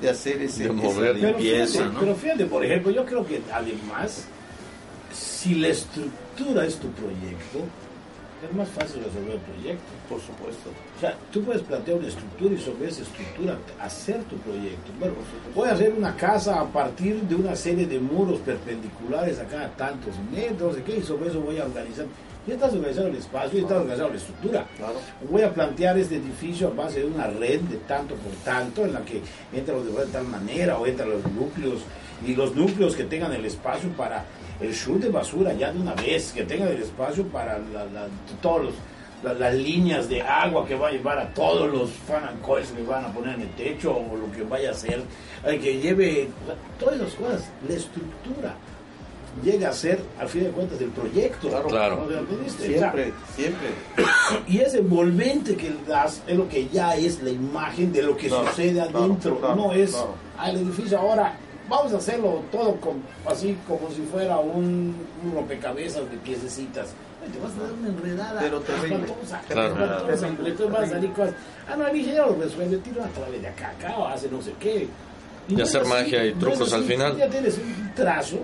[0.00, 0.64] de, de hacer ese...
[0.64, 1.14] De ese- mover.
[1.14, 2.00] Pero limpieza, fíjate, ¿no?
[2.00, 4.24] pero fíjate, por ejemplo, yo creo que además,
[5.12, 7.58] si la estructura es tu proyecto,
[8.48, 9.84] es más fácil resolver el proyecto.
[10.08, 10.70] Por supuesto.
[10.96, 14.90] O sea, tú puedes plantear una estructura y sobre esa estructura hacer tu proyecto.
[14.98, 15.14] Bueno,
[15.54, 19.68] voy a hacer una casa a partir de una serie de muros perpendiculares a cada
[19.76, 20.96] tantos metros, ¿de qué?
[20.98, 22.06] Y sobre eso voy a organizar.
[22.46, 24.66] Ya estás organizando el espacio, ya estás organizando la estructura.
[24.76, 24.94] Claro.
[25.30, 28.92] Voy a plantear este edificio a base de una red de tanto por tanto, en
[28.94, 29.20] la que
[29.52, 31.82] entran los de tal manera o entran los núcleos,
[32.26, 34.24] y los núcleos que tengan el espacio para
[34.60, 38.08] el shoot de basura ya de una vez, que tengan el espacio para la- la-
[38.40, 38.74] todos los,
[39.22, 42.70] la- las líneas de agua que va a llevar a todos los fan and coils
[42.72, 45.00] que van a poner en el techo o lo que vaya a hacer,
[45.46, 46.28] eh, que lleve
[46.78, 48.54] todas esas cosas, la estructura
[49.42, 51.48] llega a ser, al fin de cuentas, el proyecto.
[51.48, 51.68] Claro.
[51.68, 51.96] Claro.
[51.96, 52.76] ¿No te entendiste?
[52.76, 53.68] O sea, Siempre, siempre.
[54.48, 58.28] y ese envolvente que das es lo que ya es la imagen de lo que
[58.28, 60.14] Claro, sucede adentro, claro, no es claro.
[60.38, 61.34] al edificio ahora.
[61.68, 66.88] Vamos a hacerlo todo con, así como si fuera un, un rompecabezas de piececitas.
[67.32, 69.06] Te vas a dar una enredada Pero terrible.
[69.48, 69.76] Claro.
[70.72, 71.34] van a salir cosas.
[71.70, 74.42] Ah, no, el ingeniero lo resuelve, tira a través de acá, acá, o hace no
[74.42, 74.88] sé qué.
[75.48, 77.16] Y no hacer es así, magia y no trucos es al final.
[77.16, 78.38] Ya tienes un trazo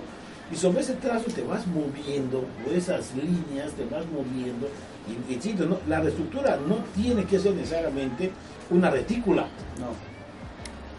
[0.51, 4.69] y sobre ese trazo te vas moviendo, o esas líneas te vas moviendo.
[5.07, 8.31] Y, insisto, no, la reestructura no tiene que ser necesariamente
[8.71, 9.49] una retícula.
[9.79, 9.89] No.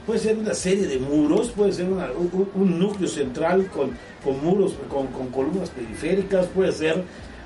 [0.06, 3.91] puede ser una serie de muros, puede ser un, núcleo central con,
[4.24, 7.04] con muros, con, con, columnas periféricas, puede ser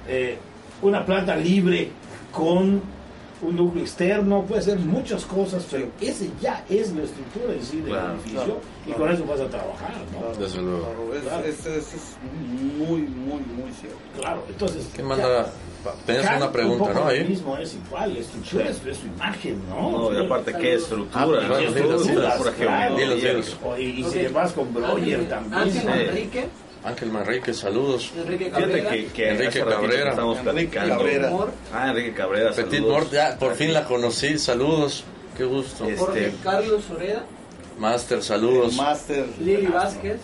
[0.08, 0.38] eh,
[0.82, 1.89] una planta libre
[2.32, 2.82] con
[3.44, 7.82] un núcleo externo, puede ser muchas cosas, pero ese ya es la estructura en sí
[7.82, 10.39] del edificio y con eso vas a trabajar, ¿no?
[10.39, 10.94] Desde luego.
[11.24, 12.18] Claro, es, es, es,
[12.78, 13.98] muy, muy, muy cierto.
[14.20, 14.89] Claro, entonces...
[14.96, 15.52] ¿Qué manda?
[16.06, 17.06] Tenías una pregunta, un ¿no?
[17.08, 17.26] Ahí.
[17.26, 19.91] mismo es igual, la estructura es, su imagen, ¿no?
[19.91, 21.24] No, y aparte, ¿qué estructura?
[21.24, 21.58] Ah, ¿no?
[21.58, 23.44] estructura, pura geometría.
[23.78, 25.54] Y, y si vas con Breuer también.
[25.54, 26.48] Ángel Enrique.
[26.84, 28.12] Ángel Manrique, saludos.
[28.18, 28.74] Enrique Cabrera.
[28.90, 30.10] Fíjate que, que Enrique Cabrera.
[30.10, 30.98] Estamos platicando.
[30.98, 31.32] Cabrera.
[31.74, 32.92] Ah, Enrique Cabrera, Petit saludos.
[32.92, 35.06] Mort, ya, por fin la conocí, saludos.
[35.38, 35.86] Qué gusto.
[35.86, 37.24] Este, Jorge Carlos Oreda.
[37.80, 38.74] Master, saludos.
[38.76, 39.26] Master.
[39.40, 40.20] Lili Vázquez.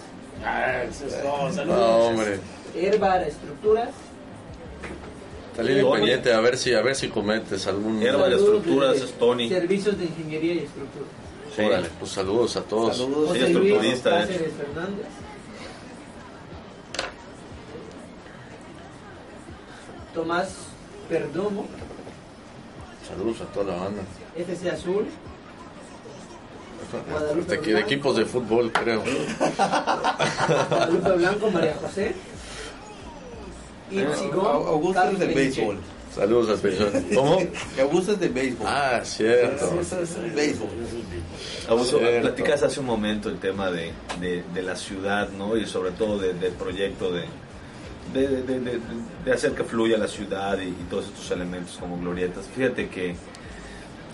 [0.46, 2.08] Ah, eso es todo, No, saludos.
[2.10, 2.40] hombre.
[2.76, 3.90] Herbar Estructuras.
[5.52, 8.02] Está Lili pendiente, a ver si, a ver si cometes algún...
[8.04, 9.50] Herba de Saludos estructuras es Tony.
[9.50, 11.06] Servicios de Ingeniería y Estructura.
[11.56, 11.62] Sí.
[11.64, 12.98] Órale, pues saludos a todos.
[12.98, 13.32] Saludos.
[13.34, 14.42] Sí, José Luis Fernández.
[20.14, 20.50] Tomás
[21.08, 21.66] Perdomo,
[23.08, 24.02] Saludos a toda la banda.
[24.36, 25.06] FC Azul.
[27.10, 29.04] Guadalupe De, de equipos de fútbol, creo.
[30.70, 32.14] Guadalupe Blanco, María José.
[33.92, 35.62] Itzigo, Augusto es Carlos de Beniche.
[35.62, 35.78] béisbol.
[36.16, 37.06] Saludos al pensión.
[37.16, 37.38] ¿Cómo?
[37.82, 38.68] Augusto es de béisbol.
[38.68, 39.80] Ah, cierto.
[39.82, 40.70] Eso es béisbol.
[41.70, 45.58] Augusto, platicas hace un momento el tema de, de, de la ciudad, ¿no?
[45.58, 47.26] Y sobre todo de- del proyecto de,
[48.14, 48.80] de, de- de-
[49.26, 52.46] de hacer que fluya la ciudad y, y todos estos elementos como glorietas.
[52.56, 53.16] Fíjate que,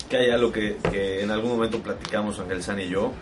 [0.08, 3.12] que hay algo que, que en algún momento platicamos Ángel San y yo,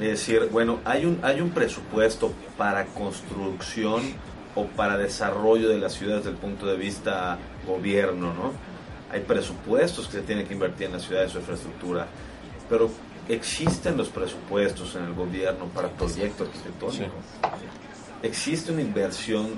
[0.00, 4.02] es decir, bueno, hay un, hay un presupuesto para construcción
[4.56, 8.52] o para desarrollo de la ciudad desde el punto de vista gobierno, ¿no?
[9.12, 12.06] Hay presupuestos que se tienen que invertir en la ciudad de su infraestructura,
[12.68, 12.90] pero
[13.28, 17.12] existen los presupuestos en el gobierno para proyectos arquitectónicos.
[18.22, 19.50] Existe una inversión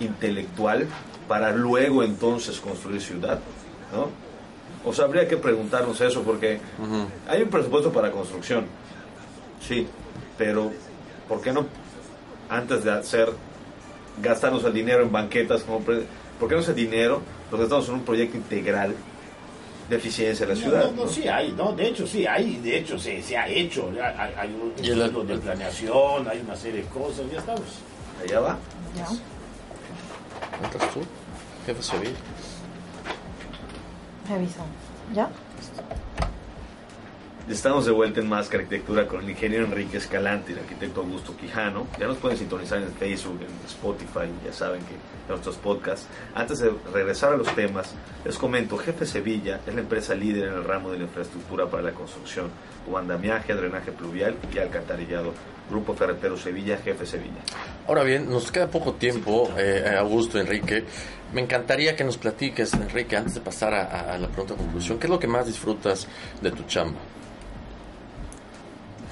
[0.00, 0.86] intelectual
[1.26, 3.38] para luego entonces construir ciudad,
[3.92, 4.08] ¿no?
[4.88, 6.60] O sea, habría que preguntarnos eso porque
[7.28, 8.64] hay un presupuesto para construcción,
[9.66, 9.86] sí,
[10.38, 10.70] pero
[11.28, 11.66] ¿por qué no
[12.48, 13.30] antes de hacer
[14.22, 16.04] gastarnos el dinero en banquetas como pre-
[16.40, 17.20] ¿por qué no ese dinero
[17.50, 18.94] lo gastamos en un proyecto integral
[19.90, 20.84] de eficiencia de la ciudad?
[20.86, 23.48] No, no, no, sí hay, no, de hecho sí hay, de hecho se, se ha
[23.48, 27.62] hecho, ya hay, hay un instituto de planeación, hay una serie de cosas, ya estamos.
[28.24, 28.58] Allá va.
[30.62, 31.00] ¿Entras tú?
[31.66, 32.16] Jefe Sevilla.
[34.28, 34.70] Revisamos.
[35.14, 35.28] ¿Ya?
[37.48, 41.00] Estamos de vuelta en Más que Arquitectura con el ingeniero Enrique Escalante y el arquitecto
[41.00, 41.86] Augusto Quijano.
[41.98, 46.06] Ya nos pueden sintonizar en Facebook, en Spotify, ya saben que en nuestros podcasts.
[46.34, 50.54] Antes de regresar a los temas, les comento, Jefe Sevilla es la empresa líder en
[50.54, 52.50] el ramo de la infraestructura para la construcción,
[52.84, 55.32] como andamiaje, drenaje pluvial y alcantarillado.
[55.70, 57.40] Grupo Ferretero Sevilla, Jefe Sevilla.
[57.86, 60.84] Ahora bien, nos queda poco tiempo, eh, Augusto, Enrique.
[61.32, 64.98] Me encantaría que nos platiques, Enrique, antes de pasar a, a- la pregunta de conclusión,
[64.98, 66.06] ¿qué es lo que más disfrutas
[66.42, 66.98] de tu chamba?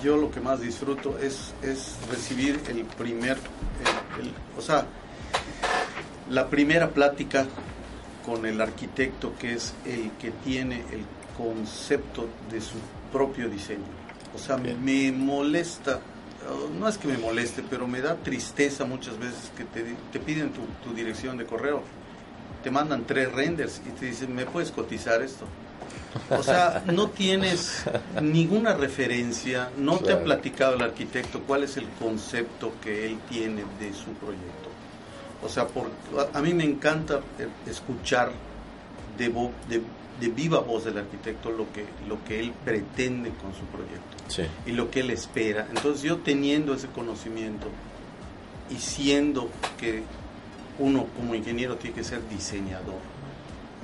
[0.02, 3.36] Yo lo que más disfruto es, es recibir el primer,
[4.18, 4.86] el- el- o sea,
[6.30, 7.46] la primera plática
[8.24, 11.04] con el arquitecto que es el que tiene el
[11.36, 12.74] concepto de su
[13.12, 13.84] propio diseño.
[14.34, 14.84] O sea, Bien.
[14.84, 16.00] me molesta,
[16.78, 20.50] no es que me moleste, pero me da tristeza muchas veces que te, te piden
[20.50, 21.82] tu, tu dirección de correo,
[22.62, 25.46] te mandan tres renders y te dicen, ¿me puedes cotizar esto?
[26.30, 27.84] O sea, no tienes
[28.22, 33.62] ninguna referencia, no te ha platicado el arquitecto cuál es el concepto que él tiene
[33.80, 34.68] de su proyecto.
[35.44, 35.88] O sea, por,
[36.32, 38.32] a, mí me encanta eh, escuchar
[39.18, 39.82] de, vo- de,
[40.20, 44.42] de viva voz del arquitecto lo que, lo que él pretende con su proyecto Sí.
[44.66, 45.66] y lo que él espera.
[45.68, 47.66] Entonces yo teniendo ese conocimiento
[48.70, 50.02] y siendo que
[50.78, 52.98] uno como ingeniero tiene que ser diseñador.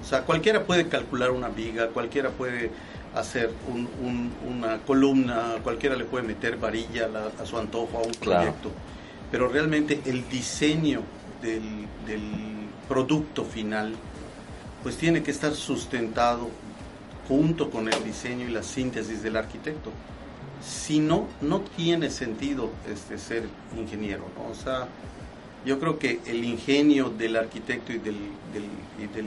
[0.03, 2.70] O sea, cualquiera puede calcular una viga, cualquiera puede
[3.14, 7.98] hacer un- un- una columna, cualquiera le puede meter varilla a, la- a su antojo
[7.98, 8.42] a un Claro.
[8.53, 8.70] proyecto.
[9.30, 11.03] Pero realmente el diseño
[11.40, 12.22] del, del
[12.88, 13.94] producto final
[14.82, 16.50] pues tiene que estar sustentado
[17.28, 19.90] junto con el diseño y la síntesis del arquitecto.
[20.64, 23.44] Si no, no tiene sentido este, ser
[23.76, 24.24] ingeniero.
[24.36, 24.50] ¿no?
[24.50, 24.88] O sea,
[25.64, 28.16] yo creo que el ingenio del arquitecto y del,
[28.53, 29.26] del- y del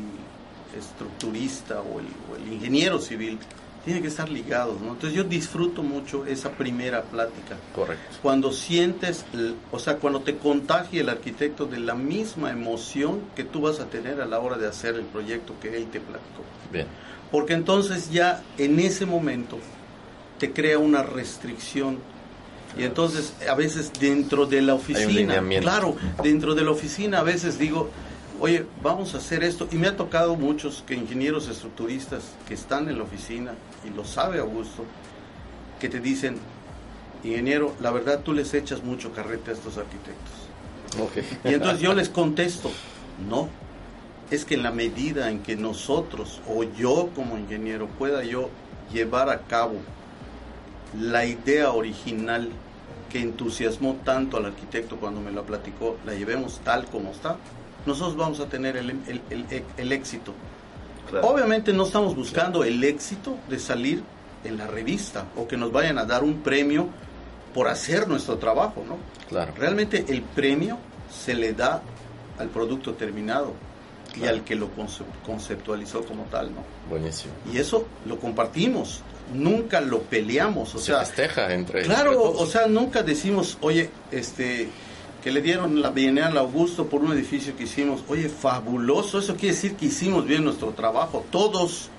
[0.78, 3.40] estructurista o el, o el ingeniero civil
[3.86, 4.82] tiene que estar ligados.
[4.82, 4.94] ¿no?
[4.94, 8.18] Entonces yo disfruto mucho esa primera plática Correcto.
[8.22, 9.26] cuando sientes,
[9.72, 13.86] o sea, cuando te contagia el arquitecto de la misma emoción que tú vas a
[13.86, 16.44] tener a la hora de hacer el proyecto que él te platicó.
[16.74, 16.88] Bien.
[17.32, 19.60] Porque entonces ya en ese momento
[20.40, 22.00] te crea una restricción
[22.78, 27.58] Y entonces, a veces dentro de la oficina, claro, dentro de la oficina a veces
[27.58, 27.90] digo,
[28.40, 29.68] oye, vamos a hacer esto.
[29.72, 33.54] Y me ha tocado muchos que ingenieros estructuristas que están en la oficina,
[33.86, 34.84] y lo sabe Augusto,
[35.80, 36.38] que te dicen,
[37.24, 40.34] ingeniero, la verdad tú les echas mucho carrete a estos arquitectos.
[41.44, 42.72] Y entonces yo les contesto,
[43.30, 43.50] no,
[44.32, 48.50] es que en la medida en que nosotros o yo como ingeniero pueda yo
[48.94, 49.76] llevar a cabo
[50.98, 52.50] la idea original
[53.12, 57.38] que entusiasmó tanto al arquitecto cuando me la platicó, la llevemos tal como está,
[57.86, 58.92] nosotros vamos a tener el,
[59.78, 60.34] el, éxito.
[61.22, 64.04] Obviamente no estamos buscando el éxito de salir
[64.44, 66.88] en la revista o que nos vayan a dar un premio
[67.54, 68.98] por hacer nuestro trabajo, ¿no?
[69.30, 69.54] Claro.
[69.58, 70.78] Realmente el premio
[71.10, 71.82] se le da
[72.38, 73.54] al producto terminado
[74.16, 74.70] y al que lo
[75.26, 76.64] conceptualizó como tal, ¿no?
[76.90, 77.34] Buenísimo.
[77.52, 79.02] Y eso lo compartimos,
[79.34, 84.70] nunca lo peleamos, o Se sea, festeja entre Claro, o sea, nunca decimos, "Oye, este
[85.26, 89.36] que le dieron la bienal al Augusto por un edificio que hicimos, oye, fabuloso, eso
[89.36, 91.90] quiere decir que hicimos bien nuestro trabajo, todos,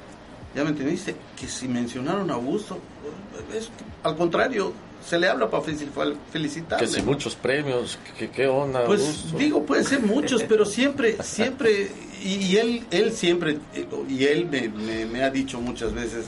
[0.54, 2.78] ya me entendiste, que si mencionaron a Augusto,
[3.52, 3.68] es,
[4.04, 4.72] al contrario,
[5.04, 5.64] se le habla para
[6.30, 6.78] felicitar.
[6.78, 8.84] Que si muchos premios, ¿qué, qué onda?
[8.84, 11.90] Pues digo, pueden ser muchos, pero siempre, siempre,
[12.22, 13.58] y, él, él siempre,
[14.08, 14.46] y él
[15.10, 16.26] me, ha dicho muchas veces,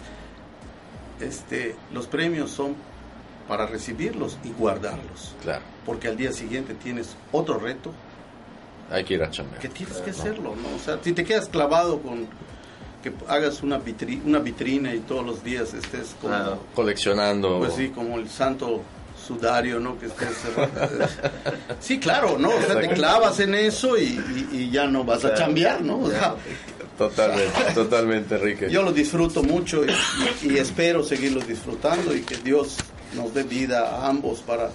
[1.21, 2.75] este, los premios son
[3.49, 5.35] para recibirlos y guardarlos.
[5.43, 5.63] Claro.
[5.87, 7.93] Porque al día siguiente tienes otro reto.
[8.91, 9.61] Hay que ir a chambear.
[9.61, 10.77] Que tienes que hacerlo, ¿no?
[10.77, 12.27] O sea, si te quedas clavado con
[13.03, 17.59] que hagas una, vitrina, una vitrina y todos los días estés como, coleccionando.
[17.59, 18.83] Pues sí, como el santo
[19.27, 19.99] sudario, ¿no?
[19.99, 20.29] Que estés
[21.81, 22.49] Sí, claro, ¿no?
[22.49, 26.01] O sea, te clavas en eso y, ya no vas a chambear, ¿no?
[26.97, 28.69] totalmente, totalmente, Enrique.
[28.71, 32.77] Yo lo disfruto mucho y, espero seguirlo disfrutando y que Dios
[33.15, 34.71] nos dé vida a ambos para,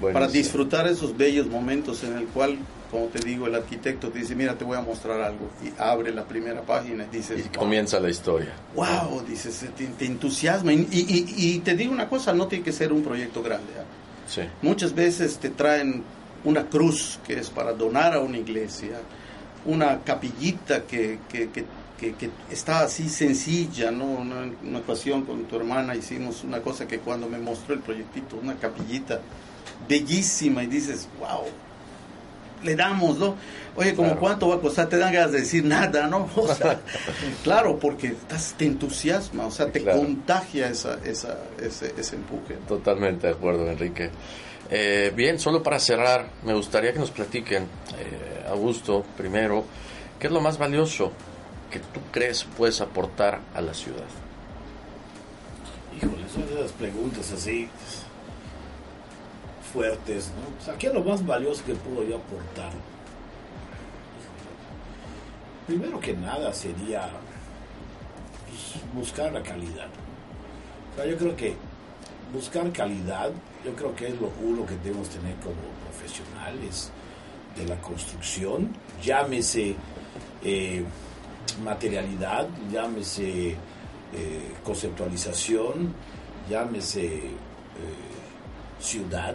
[0.00, 2.58] para disfrutar esos bellos momentos en el cual
[2.92, 6.12] como te digo, el arquitecto te dice, mira, te voy a mostrar algo, y abre
[6.12, 7.46] la primera página y dices...
[7.46, 8.52] Y comienza la historia.
[8.74, 9.22] ¡Wow!
[9.26, 9.64] Dices,
[9.98, 10.74] te, entusiasma.
[10.74, 13.72] Y, y, te digo una cosa, no tiene que ser un proyecto grande.
[13.80, 13.84] ¿ah?
[14.28, 14.42] Sí.
[14.60, 16.04] Muchas veces te traen
[16.44, 19.00] una cruz que es para donar a una iglesia,
[19.64, 21.64] una capillita que, que, que,
[22.10, 24.04] que está así sencilla, ¿no?
[24.04, 28.36] Una, una ocasión con tu hermana hicimos una cosa que cuando me mostró el proyectito,
[28.42, 29.20] una capillita
[29.88, 31.44] bellísima y dices, wow,
[32.62, 33.36] le damos, ¿no?
[33.76, 36.28] Oye, como cuánto va a costar, te dan ganas de decir nada, ¿no?
[36.36, 36.80] O sea,
[37.42, 42.54] claro, porque estás, te entusiasma, o sea, te contagia esa, esa, ese, ese empuje.
[42.68, 44.10] Totalmente de acuerdo, Enrique.
[44.70, 49.64] Eh, bien, solo para cerrar, me gustaría que nos platiquen, eh, Augusto, primero,
[50.18, 51.12] ¿qué es lo más valioso
[51.72, 54.04] que tú crees puedes aportar a la ciudad?
[55.96, 57.68] Híjole, son esas preguntas así
[59.72, 60.60] fuertes, ¿no?
[60.60, 62.72] O sea, ¿qué es lo más valioso que puedo yo aportar?
[65.66, 67.08] Primero que nada sería
[68.48, 69.88] pues, buscar la calidad.
[70.92, 71.56] O sea, yo creo que
[72.32, 73.30] buscar calidad,
[73.64, 75.54] yo creo que es lo uno que debemos tener como
[75.90, 76.90] profesionales
[77.56, 79.74] de la construcción, llámese
[80.42, 80.84] eh,
[81.64, 83.56] materialidad, llámese eh,
[84.64, 85.94] conceptualización,
[86.48, 87.30] llámese eh,
[88.80, 89.34] ciudad,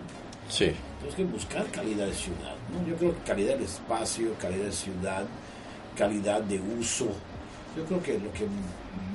[0.50, 0.72] Sí.
[1.00, 2.56] Tenemos que buscar calidad de ciudad.
[2.72, 2.88] ¿no?
[2.88, 5.26] Yo creo que calidad de espacio, calidad de ciudad,
[5.98, 7.08] calidad de uso.
[7.76, 8.48] Yo creo que lo que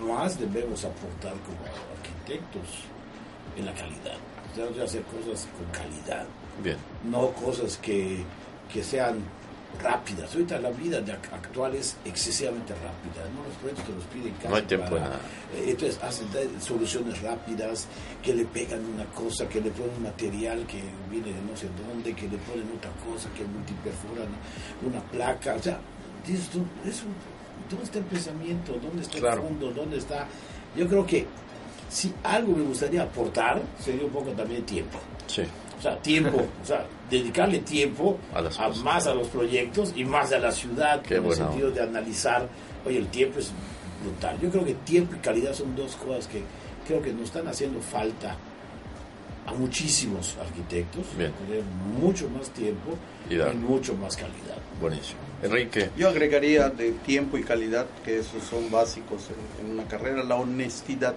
[0.04, 1.58] más debemos aportar como
[1.96, 2.84] arquitectos
[3.56, 4.16] es la calidad.
[4.54, 6.26] Tenemos que hacer cosas con calidad.
[6.62, 6.76] Bien.
[7.04, 8.22] No cosas que,
[8.72, 9.20] que sean
[9.80, 10.32] rápidas.
[10.32, 13.46] Ahorita la vida de actual es excesivamente rápida, ¿no?
[13.46, 15.20] Los proyectos te los piden casi No hay tiempo nada.
[15.54, 16.28] Eh, entonces hacen
[16.60, 17.86] soluciones rápidas,
[18.22, 21.68] que le pegan una cosa, que le ponen un material que viene de no sé
[21.86, 24.28] dónde, que le ponen otra cosa, que multiperforan
[24.86, 25.54] una placa.
[25.54, 25.78] O sea,
[26.26, 27.04] dices tú, eso,
[27.68, 28.78] ¿dónde está el pensamiento?
[28.82, 29.70] ¿Dónde está el fondo?
[29.70, 30.26] ¿Dónde está...?
[30.76, 31.26] Yo creo que
[31.88, 34.98] si algo me gustaría aportar, sería un poco también tiempo.
[35.26, 35.42] Sí.
[35.82, 40.38] O sea, tiempo, o sea, dedicarle tiempo a, más a los proyectos y más a
[40.38, 42.48] la ciudad, en el sentido de analizar,
[42.86, 43.50] oye, el tiempo es
[44.00, 44.38] brutal.
[44.40, 46.40] Yo creo que tiempo y calidad son dos cosas que
[46.86, 48.36] creo que nos están haciendo falta
[49.44, 51.64] a muchísimos arquitectos, tener
[52.00, 52.96] mucho más tiempo
[53.28, 54.58] y, mucho más calidad.
[54.80, 55.18] Buenísimo.
[55.42, 55.90] Enrique.
[55.96, 59.30] Yo agregaría de tiempo y calidad, que esos son básicos
[59.60, 61.16] en una carrera, la honestidad.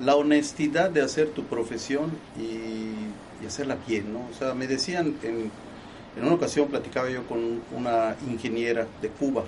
[0.00, 2.94] La honestidad de hacer tu profesión y
[3.44, 4.20] y hacerla bien, ¿no?
[4.30, 5.50] O sea, me decían, en,
[6.16, 9.44] en una ocasión platicaba yo con una ingeniera de Cuba,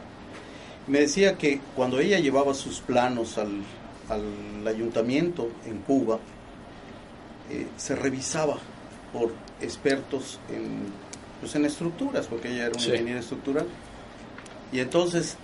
[0.86, 3.62] me decía que cuando ella llevaba sus planos al,
[4.08, 6.18] al ayuntamiento en Cuba,
[7.50, 8.58] eh, se revisaba
[9.12, 10.92] por expertos en,
[11.40, 13.66] pues en estructuras, porque ella era una ingeniera estructural.
[14.72, 15.36] Y entonces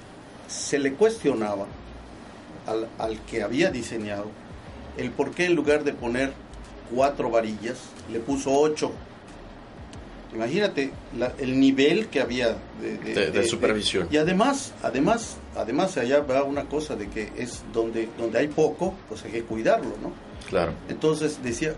[0.47, 1.67] se le cuestionaba
[2.67, 4.27] al, al, que había diseñado
[4.97, 6.33] el por qué en lugar de poner
[6.93, 7.79] cuatro varillas,
[8.11, 8.93] le puso ocho.
[10.35, 10.91] Imagínate
[11.39, 14.09] el nivel que había de, supervisión.
[14.11, 18.95] y además, además, además allá va una cosa de que es donde, donde hay poco,
[19.09, 20.13] pues hay que cuidarlo, ¿no?
[20.49, 20.73] Claro.
[20.89, 21.75] Entonces decía,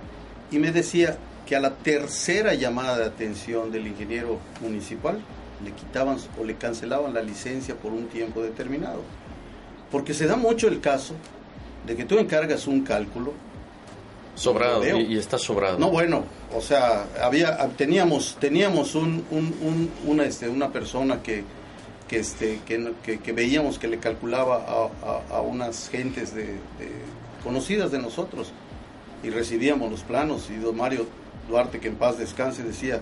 [0.53, 5.19] y me decía que a la tercera llamada de atención del ingeniero municipal
[5.65, 9.03] le quitaban o le cancelaban la licencia por un tiempo determinado.
[9.91, 11.15] Porque se da mucho el caso
[11.87, 13.33] de que tú encargas un cálculo
[14.35, 15.79] sobrado y, está sobrado.
[15.79, 16.25] No, bueno,
[16.55, 21.45] o sea, había teníamos teníamos un, un, una este una persona que
[22.09, 26.59] que este que, que, veíamos que le calculaba a, a, unas gentes de,
[27.43, 28.53] conocidas de nosotros
[29.23, 31.07] y recibíamos los planos y don Mario
[31.49, 33.01] Duarte que en paz descanse decía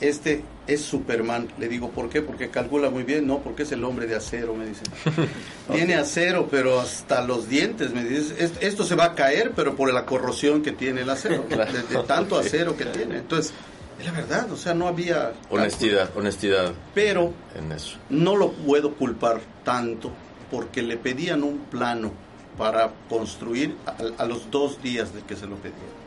[0.00, 1.48] este es Superman.
[1.58, 2.22] Le digo, ¿por qué?
[2.22, 4.86] Porque calcula muy bien, no, porque es el hombre de acero, me dicen.
[5.72, 8.50] Tiene acero, pero hasta los dientes, me dice.
[8.60, 12.38] Esto se va a caer, pero por la corrosión que tiene el acero, de, tanto
[12.38, 13.18] acero que tiene.
[13.18, 13.52] Entonces,
[13.98, 15.32] es la verdad, o sea, no había...
[15.50, 16.72] Honestidad, honestidad.
[16.94, 17.96] Pero en eso.
[18.10, 20.12] no lo puedo culpar tanto
[20.50, 22.12] porque le pedían un plano
[22.58, 26.03] para construir a, a los dos días de que se lo pedían.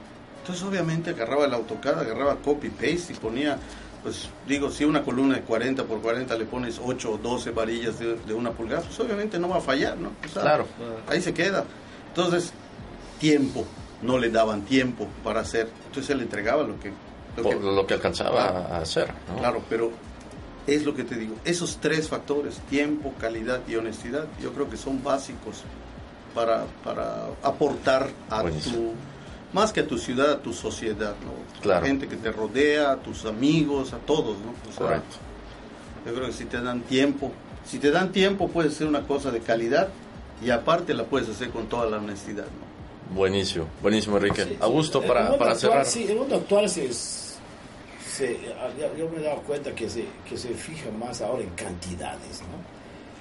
[0.47, 3.57] Entonces obviamente agarraba el AutoCAD, agarraba copy-paste y ponía,
[4.01, 7.99] pues digo, si una columna de 40 por 40 le pones 8 o 12 varillas
[7.99, 10.11] de, una pulgada, pues obviamente no va a fallar, ¿no?
[10.31, 10.65] claro.
[11.09, 11.65] Ahí se queda.
[12.07, 12.53] Entonces,
[13.19, 13.65] tiempo,
[14.01, 15.69] no le daban tiempo para hacer.
[15.87, 16.93] Entonces él entregaba lo que...
[17.35, 19.13] Lo, que, alcanzaba a hacer.
[19.37, 19.91] Claro, pero
[20.65, 24.77] es lo que te digo, esos tres factores, tiempo, calidad y honestidad, yo creo que
[24.77, 25.63] son básicos
[26.33, 28.93] para, para aportar a tu
[29.53, 31.69] más que a tu ciudad, a tu sociedad, ¿no?
[31.69, 34.53] La gente que te rodea, a tus amigos, a todos, ¿no?
[34.75, 35.17] Correcto.
[36.05, 37.31] Yo creo que si te dan tiempo,
[37.65, 39.89] si te dan tiempo puede ser una cosa de calidad
[40.43, 43.15] y aparte la puedes hacer con toda la honestidad, ¿no?
[43.15, 44.57] Buenísimo, buenísimo Enrique.
[44.59, 45.85] Augusto, para, para cerrar.
[45.85, 48.39] Sí, el mundo actual se, se,
[48.97, 52.76] yo me he dado cuenta que se, que se fija más ahora en cantidades, ¿no?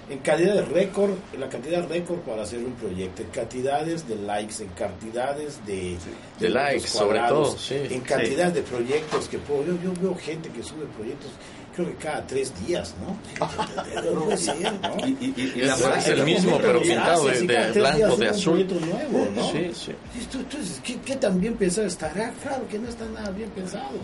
[0.08, 4.62] En cantidad de récord, la cantidad récord para hacer un proyecto, en cantidades de likes,
[4.62, 5.96] en cantidades de,
[6.38, 9.64] de, likes, sobre todo, en cantidad de proyectos que puedo.
[9.82, 11.30] Yo, veo gente que sube proyectos,
[11.74, 13.16] creo que cada tres días, ¿no?
[15.06, 18.66] Y, y, y, la es el mismo, pero pintado de, de blanco, de azul.
[18.66, 19.50] Nuevo, ¿no?
[19.50, 19.92] Sí, sí.
[20.14, 22.32] Entonces, ¿qué, ¿qué, tan bien pensado estará?
[22.42, 23.98] Claro que no está nada bien pensado.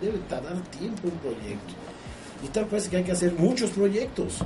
[0.00, 1.74] debe tardar tiempo un proyecto.
[2.44, 4.42] Y tal parece que hay que hacer muchos proyectos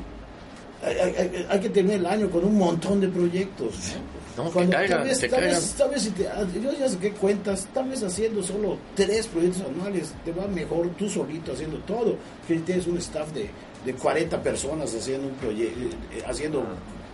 [0.83, 3.95] hay, que tener el año con un montón de proyectos.
[4.37, 6.24] No, Cuando, que caigan, tal vez, tal vez, tal vez si te,
[6.62, 11.53] yo ya cuentas, tal vez haciendo solo tres proyectos anuales te va mejor tú solito
[11.53, 12.16] haciendo todo,
[12.47, 13.49] que tienes un staff de,
[13.85, 15.81] de 40 personas haciendo un proyecto,
[16.12, 16.64] eh, haciendo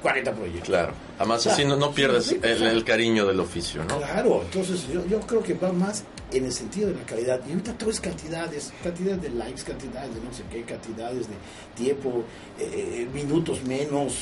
[0.03, 0.69] 40 proyectos.
[0.69, 3.99] Claro, además así no, no pierdes el, el, cariño del oficio, ¿no?
[3.99, 7.41] Claro, entonces yo, yo creo que va más en el sentido de la calidad.
[7.47, 11.35] Y ahorita todo es cantidades, cantidades de likes, cantidades de no sé qué, cantidades de
[11.77, 12.25] tiempo,
[12.59, 14.15] eh, minutos menos,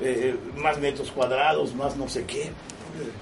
[0.00, 2.50] eh, más metros cuadrados, más no sé qué.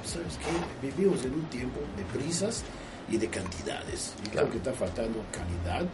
[0.04, 0.86] ¿Sabes qué?
[0.88, 2.64] Vivimos en un tiempo de prisas
[3.08, 4.14] y de cantidades.
[4.24, 5.86] Y creo que está faltando calidad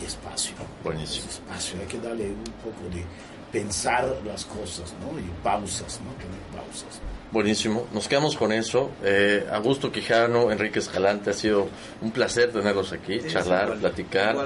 [0.00, 0.54] y espacio.
[0.84, 1.28] Buenísimo.
[1.28, 3.04] Espacio, hay que darle un poco de
[3.52, 5.18] pensar las cosas, ¿no?
[5.18, 6.12] Y pausas, ¿no?
[6.12, 7.00] Tener pausas.
[7.32, 8.90] Buenísimo, nos quedamos con eso.
[9.02, 11.68] Eh, Augusto Quijano, Enrique Escalante, ha sido
[12.00, 14.36] un placer tenerlos aquí, charlar, platicar,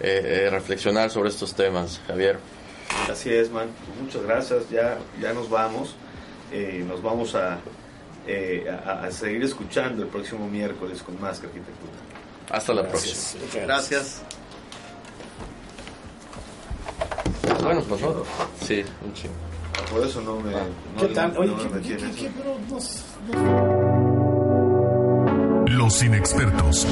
[0.00, 2.00] eh, eh, reflexionar sobre estos temas.
[2.06, 2.38] Javier.
[3.10, 3.68] Así es, man.
[4.02, 4.70] Muchas gracias.
[4.70, 5.94] Ya, ya nos vamos.
[6.50, 7.58] Eh, nos vamos a,
[8.84, 11.92] a, seguir escuchando el próximo miércoles con más que arquitectura.
[12.50, 13.44] Hasta la próxima.
[13.62, 14.22] Gracias.
[17.62, 18.14] Bueno, pues no.
[18.60, 19.34] Sí, un chingo.
[19.90, 20.52] Por eso no me.
[20.98, 21.36] ¿Qué tal?
[21.36, 22.30] Oye, ¿qué, qué,
[25.66, 26.86] Los inexpertos,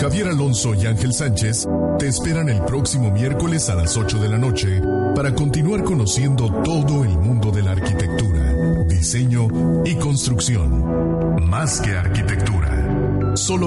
[0.00, 1.66] Javier Alonso y Ángel Sánchez,
[1.98, 4.80] te esperan el próximo miércoles a las 8 de la noche
[5.14, 9.48] para continuar conociendo todo el mundo de la arquitectura, diseño
[9.84, 11.48] y construcción.
[11.48, 13.36] Más que arquitectura.
[13.36, 13.66] Solo